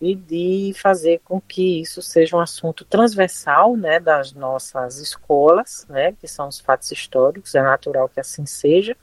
e 0.00 0.16
de 0.16 0.72
fazer 0.74 1.20
com 1.24 1.40
que 1.40 1.80
isso 1.80 2.02
seja 2.02 2.36
um 2.36 2.40
assunto 2.40 2.84
transversal 2.84 3.76
né, 3.76 4.00
das 4.00 4.32
nossas 4.32 4.98
escolas, 4.98 5.86
né, 5.88 6.12
que 6.20 6.26
são 6.26 6.48
os 6.48 6.58
fatos 6.58 6.90
históricos, 6.90 7.54
é 7.54 7.62
natural 7.62 8.08
que 8.08 8.18
assim 8.18 8.44
seja, 8.44 8.96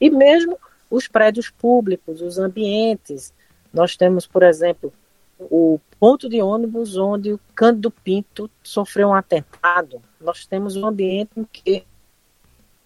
e 0.00 0.08
mesmo 0.08 0.58
os 0.90 1.06
prédios 1.06 1.50
públicos, 1.50 2.22
os 2.22 2.38
ambientes. 2.38 3.34
Nós 3.72 3.96
temos, 3.96 4.26
por 4.26 4.42
exemplo, 4.42 4.92
o 5.40 5.80
ponto 5.98 6.28
de 6.28 6.42
ônibus 6.42 6.96
onde 6.96 7.32
o 7.32 7.40
Cândido 7.54 7.90
Pinto 7.90 8.50
sofreu 8.62 9.08
um 9.08 9.14
atentado. 9.14 10.02
Nós 10.20 10.46
temos 10.46 10.76
um 10.76 10.86
ambiente 10.86 11.30
em 11.36 11.44
que 11.44 11.84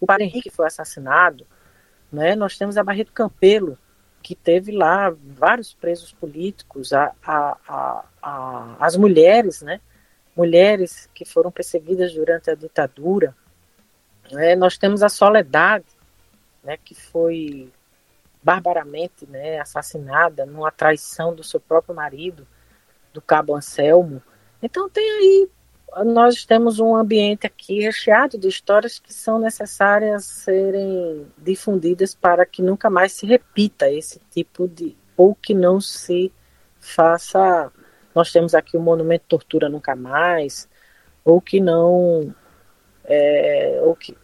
o 0.00 0.06
Padre 0.06 0.24
Henrique 0.24 0.50
foi 0.50 0.66
assassinado. 0.66 1.46
Né? 2.12 2.36
Nós 2.36 2.56
temos 2.56 2.76
a 2.76 2.84
Barreto 2.84 3.12
Campelo, 3.12 3.78
que 4.22 4.34
teve 4.34 4.72
lá 4.72 5.14
vários 5.22 5.74
presos 5.74 6.12
políticos, 6.12 6.92
a, 6.92 7.12
a, 7.26 8.04
a, 8.22 8.76
as 8.80 8.96
mulheres, 8.96 9.60
né? 9.60 9.80
Mulheres 10.34 11.08
que 11.14 11.24
foram 11.24 11.50
perseguidas 11.50 12.14
durante 12.14 12.50
a 12.50 12.54
ditadura. 12.54 13.36
É, 14.32 14.56
nós 14.56 14.78
temos 14.78 15.02
a 15.02 15.10
Soledade, 15.10 15.84
né? 16.62 16.78
Que 16.82 16.94
foi 16.94 17.70
barbaramente 18.44 19.26
né, 19.26 19.58
assassinada 19.58 20.44
numa 20.44 20.70
traição 20.70 21.34
do 21.34 21.42
seu 21.42 21.58
próprio 21.58 21.94
marido, 21.94 22.46
do 23.12 23.22
cabo 23.22 23.56
Anselmo. 23.56 24.22
Então 24.62 24.88
tem 24.88 25.08
aí 25.10 25.48
nós 26.04 26.44
temos 26.44 26.80
um 26.80 26.96
ambiente 26.96 27.46
aqui 27.46 27.80
recheado 27.80 28.36
de 28.36 28.48
histórias 28.48 28.98
que 28.98 29.14
são 29.14 29.38
necessárias 29.38 30.24
serem 30.24 31.26
difundidas 31.38 32.14
para 32.14 32.44
que 32.44 32.60
nunca 32.60 32.90
mais 32.90 33.12
se 33.12 33.26
repita 33.26 33.88
esse 33.88 34.20
tipo 34.30 34.66
de 34.66 34.96
ou 35.16 35.34
que 35.36 35.54
não 35.54 35.80
se 35.80 36.32
faça. 36.80 37.70
Nós 38.12 38.32
temos 38.32 38.54
aqui 38.54 38.76
o 38.76 38.80
monumento 38.80 39.26
tortura 39.28 39.68
nunca 39.68 39.94
mais, 39.94 40.68
ou 41.24 41.40
que 41.40 41.60
não, 41.60 42.34
é, 43.04 43.78
ou 43.82 43.94
que 43.94 44.16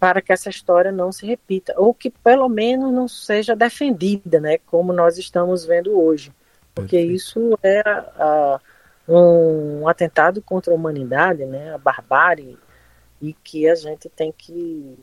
para 0.00 0.22
que 0.22 0.32
essa 0.32 0.48
história 0.48 0.90
não 0.90 1.12
se 1.12 1.26
repita, 1.26 1.74
ou 1.76 1.92
que 1.92 2.08
pelo 2.08 2.48
menos 2.48 2.90
não 2.90 3.06
seja 3.06 3.54
defendida, 3.54 4.40
né, 4.40 4.56
como 4.66 4.94
nós 4.94 5.18
estamos 5.18 5.66
vendo 5.66 5.96
hoje, 5.96 6.32
porque 6.74 6.96
Perfeito. 6.96 7.14
isso 7.14 7.58
é 7.62 7.82
a, 7.86 8.58
um 9.06 9.86
atentado 9.86 10.40
contra 10.40 10.72
a 10.72 10.74
humanidade, 10.74 11.44
né, 11.44 11.74
a 11.74 11.78
barbárie, 11.78 12.58
e 13.20 13.34
que 13.34 13.68
a 13.68 13.74
gente 13.74 14.08
tem 14.08 14.32
que 14.32 14.98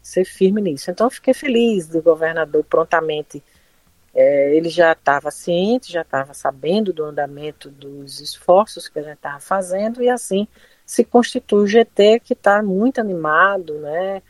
ser 0.00 0.24
firme 0.24 0.62
nisso. 0.62 0.90
Então, 0.90 1.08
eu 1.08 1.10
fiquei 1.10 1.34
feliz 1.34 1.86
do 1.86 2.00
governador 2.00 2.64
prontamente. 2.64 3.42
É, 4.14 4.56
ele 4.56 4.70
já 4.70 4.92
estava 4.92 5.30
ciente, 5.30 5.92
já 5.92 6.00
estava 6.00 6.32
sabendo 6.32 6.94
do 6.94 7.04
andamento 7.04 7.68
dos 7.68 8.20
esforços 8.20 8.88
que 8.88 8.98
a 8.98 9.02
gente 9.02 9.16
estava 9.16 9.38
fazendo, 9.38 10.02
e 10.02 10.08
assim 10.08 10.48
se 10.86 11.04
constitui 11.04 11.64
o 11.64 11.66
GT, 11.66 12.20
que 12.20 12.32
está 12.32 12.62
muito 12.62 12.98
animado, 12.98 13.74
né, 13.74 14.22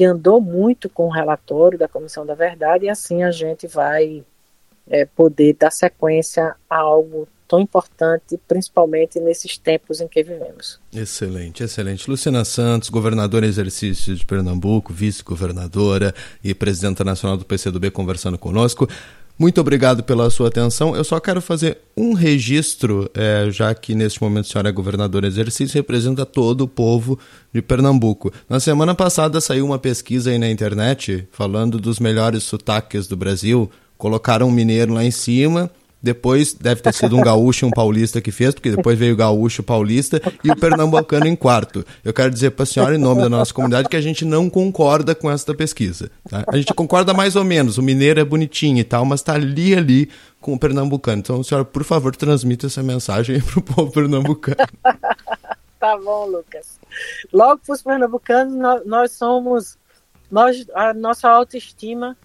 que 0.00 0.04
andou 0.06 0.40
muito 0.40 0.88
com 0.88 1.08
o 1.08 1.10
relatório 1.10 1.78
da 1.78 1.86
Comissão 1.86 2.24
da 2.24 2.34
Verdade, 2.34 2.86
e 2.86 2.88
assim 2.88 3.22
a 3.22 3.30
gente 3.30 3.66
vai 3.66 4.24
é, 4.88 5.04
poder 5.04 5.54
dar 5.60 5.70
sequência 5.70 6.56
a 6.70 6.76
algo 6.78 7.28
tão 7.46 7.60
importante, 7.60 8.40
principalmente 8.48 9.20
nesses 9.20 9.58
tempos 9.58 10.00
em 10.00 10.08
que 10.08 10.22
vivemos. 10.22 10.80
Excelente, 10.90 11.62
excelente. 11.62 12.08
Luciana 12.08 12.46
Santos, 12.46 12.88
governadora 12.88 13.44
em 13.44 13.50
exercício 13.50 14.16
de 14.16 14.24
Pernambuco, 14.24 14.90
vice-governadora 14.90 16.14
e 16.42 16.54
presidenta 16.54 17.04
nacional 17.04 17.36
do 17.36 17.44
PCdoB, 17.44 17.90
conversando 17.90 18.38
conosco. 18.38 18.88
Muito 19.40 19.58
obrigado 19.58 20.04
pela 20.04 20.28
sua 20.28 20.48
atenção. 20.48 20.94
Eu 20.94 21.02
só 21.02 21.18
quero 21.18 21.40
fazer 21.40 21.78
um 21.96 22.12
registro, 22.12 23.10
é, 23.14 23.50
já 23.50 23.74
que 23.74 23.94
neste 23.94 24.22
momento 24.22 24.44
a 24.44 24.48
senhora 24.50 24.68
é 24.68 24.72
governadora 24.72 25.26
exercício, 25.26 25.78
representa 25.78 26.26
todo 26.26 26.60
o 26.60 26.68
povo 26.68 27.18
de 27.50 27.62
Pernambuco. 27.62 28.30
Na 28.46 28.60
semana 28.60 28.94
passada 28.94 29.40
saiu 29.40 29.64
uma 29.64 29.78
pesquisa 29.78 30.28
aí 30.28 30.38
na 30.38 30.50
internet 30.50 31.26
falando 31.32 31.78
dos 31.78 31.98
melhores 31.98 32.42
sotaques 32.42 33.08
do 33.08 33.16
Brasil. 33.16 33.70
Colocaram 33.96 34.46
um 34.46 34.52
mineiro 34.52 34.92
lá 34.92 35.02
em 35.02 35.10
cima 35.10 35.70
depois 36.02 36.54
deve 36.54 36.80
ter 36.80 36.94
sido 36.94 37.16
um 37.16 37.20
gaúcho 37.20 37.64
e 37.64 37.68
um 37.68 37.70
paulista 37.70 38.20
que 38.20 38.30
fez, 38.30 38.54
porque 38.54 38.70
depois 38.70 38.98
veio 38.98 39.12
o 39.12 39.16
gaúcho, 39.16 39.62
paulista 39.62 40.20
e 40.42 40.50
o 40.50 40.56
pernambucano 40.56 41.26
em 41.26 41.36
quarto. 41.36 41.84
Eu 42.02 42.12
quero 42.12 42.30
dizer 42.30 42.52
para 42.52 42.62
a 42.62 42.66
senhora, 42.66 42.94
em 42.94 42.98
nome 42.98 43.20
da 43.20 43.28
nossa 43.28 43.52
comunidade, 43.52 43.88
que 43.88 43.96
a 43.96 44.00
gente 44.00 44.24
não 44.24 44.48
concorda 44.48 45.14
com 45.14 45.30
esta 45.30 45.54
pesquisa. 45.54 46.10
Tá? 46.28 46.44
A 46.48 46.56
gente 46.56 46.72
concorda 46.72 47.12
mais 47.12 47.36
ou 47.36 47.44
menos. 47.44 47.76
O 47.76 47.82
mineiro 47.82 48.18
é 48.18 48.24
bonitinho 48.24 48.78
e 48.78 48.84
tal, 48.84 49.04
mas 49.04 49.20
está 49.20 49.34
ali, 49.34 49.74
ali 49.74 50.10
com 50.40 50.54
o 50.54 50.58
pernambucano. 50.58 51.18
Então, 51.18 51.42
senhora, 51.42 51.64
por 51.64 51.84
favor, 51.84 52.16
transmita 52.16 52.66
essa 52.66 52.82
mensagem 52.82 53.40
para 53.40 53.58
o 53.58 53.62
povo 53.62 53.92
pernambucano. 53.92 54.56
tá 55.78 55.98
bom, 55.98 56.26
Lucas. 56.26 56.80
Logo 57.32 57.60
para 57.64 57.74
os 57.74 57.82
pernambucanos, 57.82 58.54
nós, 58.54 58.86
nós 58.86 59.12
somos. 59.12 59.78
Nós, 60.30 60.64
a 60.74 60.94
nossa 60.94 61.28
autoestima 61.28 62.16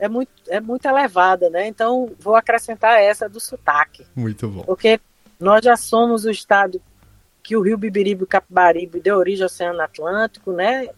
é 0.00 0.08
muito, 0.08 0.32
é 0.48 0.60
muito 0.60 0.88
elevada, 0.88 1.50
né? 1.50 1.68
Então 1.68 2.10
vou 2.18 2.34
acrescentar 2.34 3.00
essa 3.00 3.28
do 3.28 3.38
sotaque. 3.38 4.06
Muito 4.16 4.48
bom. 4.48 4.62
Porque 4.62 4.98
nós 5.38 5.62
já 5.62 5.76
somos 5.76 6.24
o 6.24 6.30
estado 6.30 6.80
que 7.42 7.54
o 7.54 7.60
Rio 7.60 7.76
Bibiribe 7.76 8.24
e 8.24 8.26
Capibaribe 8.26 8.98
deu 8.98 9.16
origem 9.16 9.42
ao 9.42 9.46
Oceano 9.46 9.80
Atlântico, 9.80 10.52
né? 10.52 10.88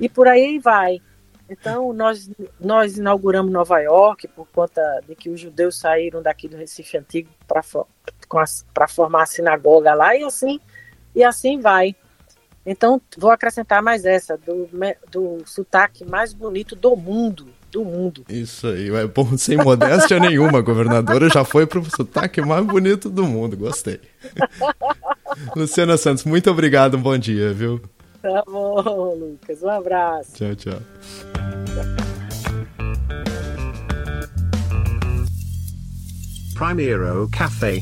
E 0.00 0.08
por 0.08 0.26
aí 0.26 0.58
vai. 0.58 1.00
Então 1.48 1.92
nós 1.92 2.28
nós 2.58 2.98
inauguramos 2.98 3.52
Nova 3.52 3.78
York 3.78 4.26
por 4.28 4.46
conta 4.48 4.82
de 5.06 5.14
que 5.14 5.30
os 5.30 5.38
judeus 5.38 5.78
saíram 5.78 6.20
daqui 6.20 6.48
do 6.48 6.56
Recife 6.56 6.98
Antigo 6.98 7.28
para 7.46 8.88
formar 8.88 9.22
a 9.22 9.26
sinagoga 9.26 9.94
lá 9.94 10.16
e 10.16 10.24
assim 10.24 10.58
e 11.14 11.22
assim 11.22 11.60
vai. 11.60 11.94
Então 12.66 13.00
vou 13.16 13.30
acrescentar 13.30 13.82
mais 13.82 14.04
essa 14.04 14.36
do, 14.36 14.68
do 15.10 15.46
sotaque 15.46 16.04
mais 16.04 16.32
bonito 16.32 16.74
do 16.74 16.96
mundo 16.96 17.61
do 17.72 17.84
mundo. 17.84 18.24
Isso 18.28 18.66
aí, 18.66 18.94
é 18.94 19.06
bom, 19.06 19.36
sem 19.36 19.56
modéstia 19.56 20.20
nenhuma, 20.20 20.58
a 20.58 20.62
governadora 20.62 21.28
já 21.30 21.44
foi 21.44 21.66
pro 21.66 21.84
sotaque 21.84 22.40
mais 22.42 22.64
bonito 22.64 23.08
do 23.08 23.24
mundo, 23.24 23.56
gostei. 23.56 23.98
Luciana 25.56 25.96
Santos, 25.96 26.24
muito 26.24 26.50
obrigado, 26.50 26.96
um 26.96 27.02
bom 27.02 27.16
dia, 27.16 27.52
viu? 27.52 27.80
Tá 28.20 28.44
bom, 28.46 29.14
Lucas. 29.18 29.62
Um 29.62 29.68
abraço. 29.68 30.32
Tchau, 30.34 30.54
tchau. 30.54 30.80
Primeiro 36.54 37.28
Café 37.32 37.80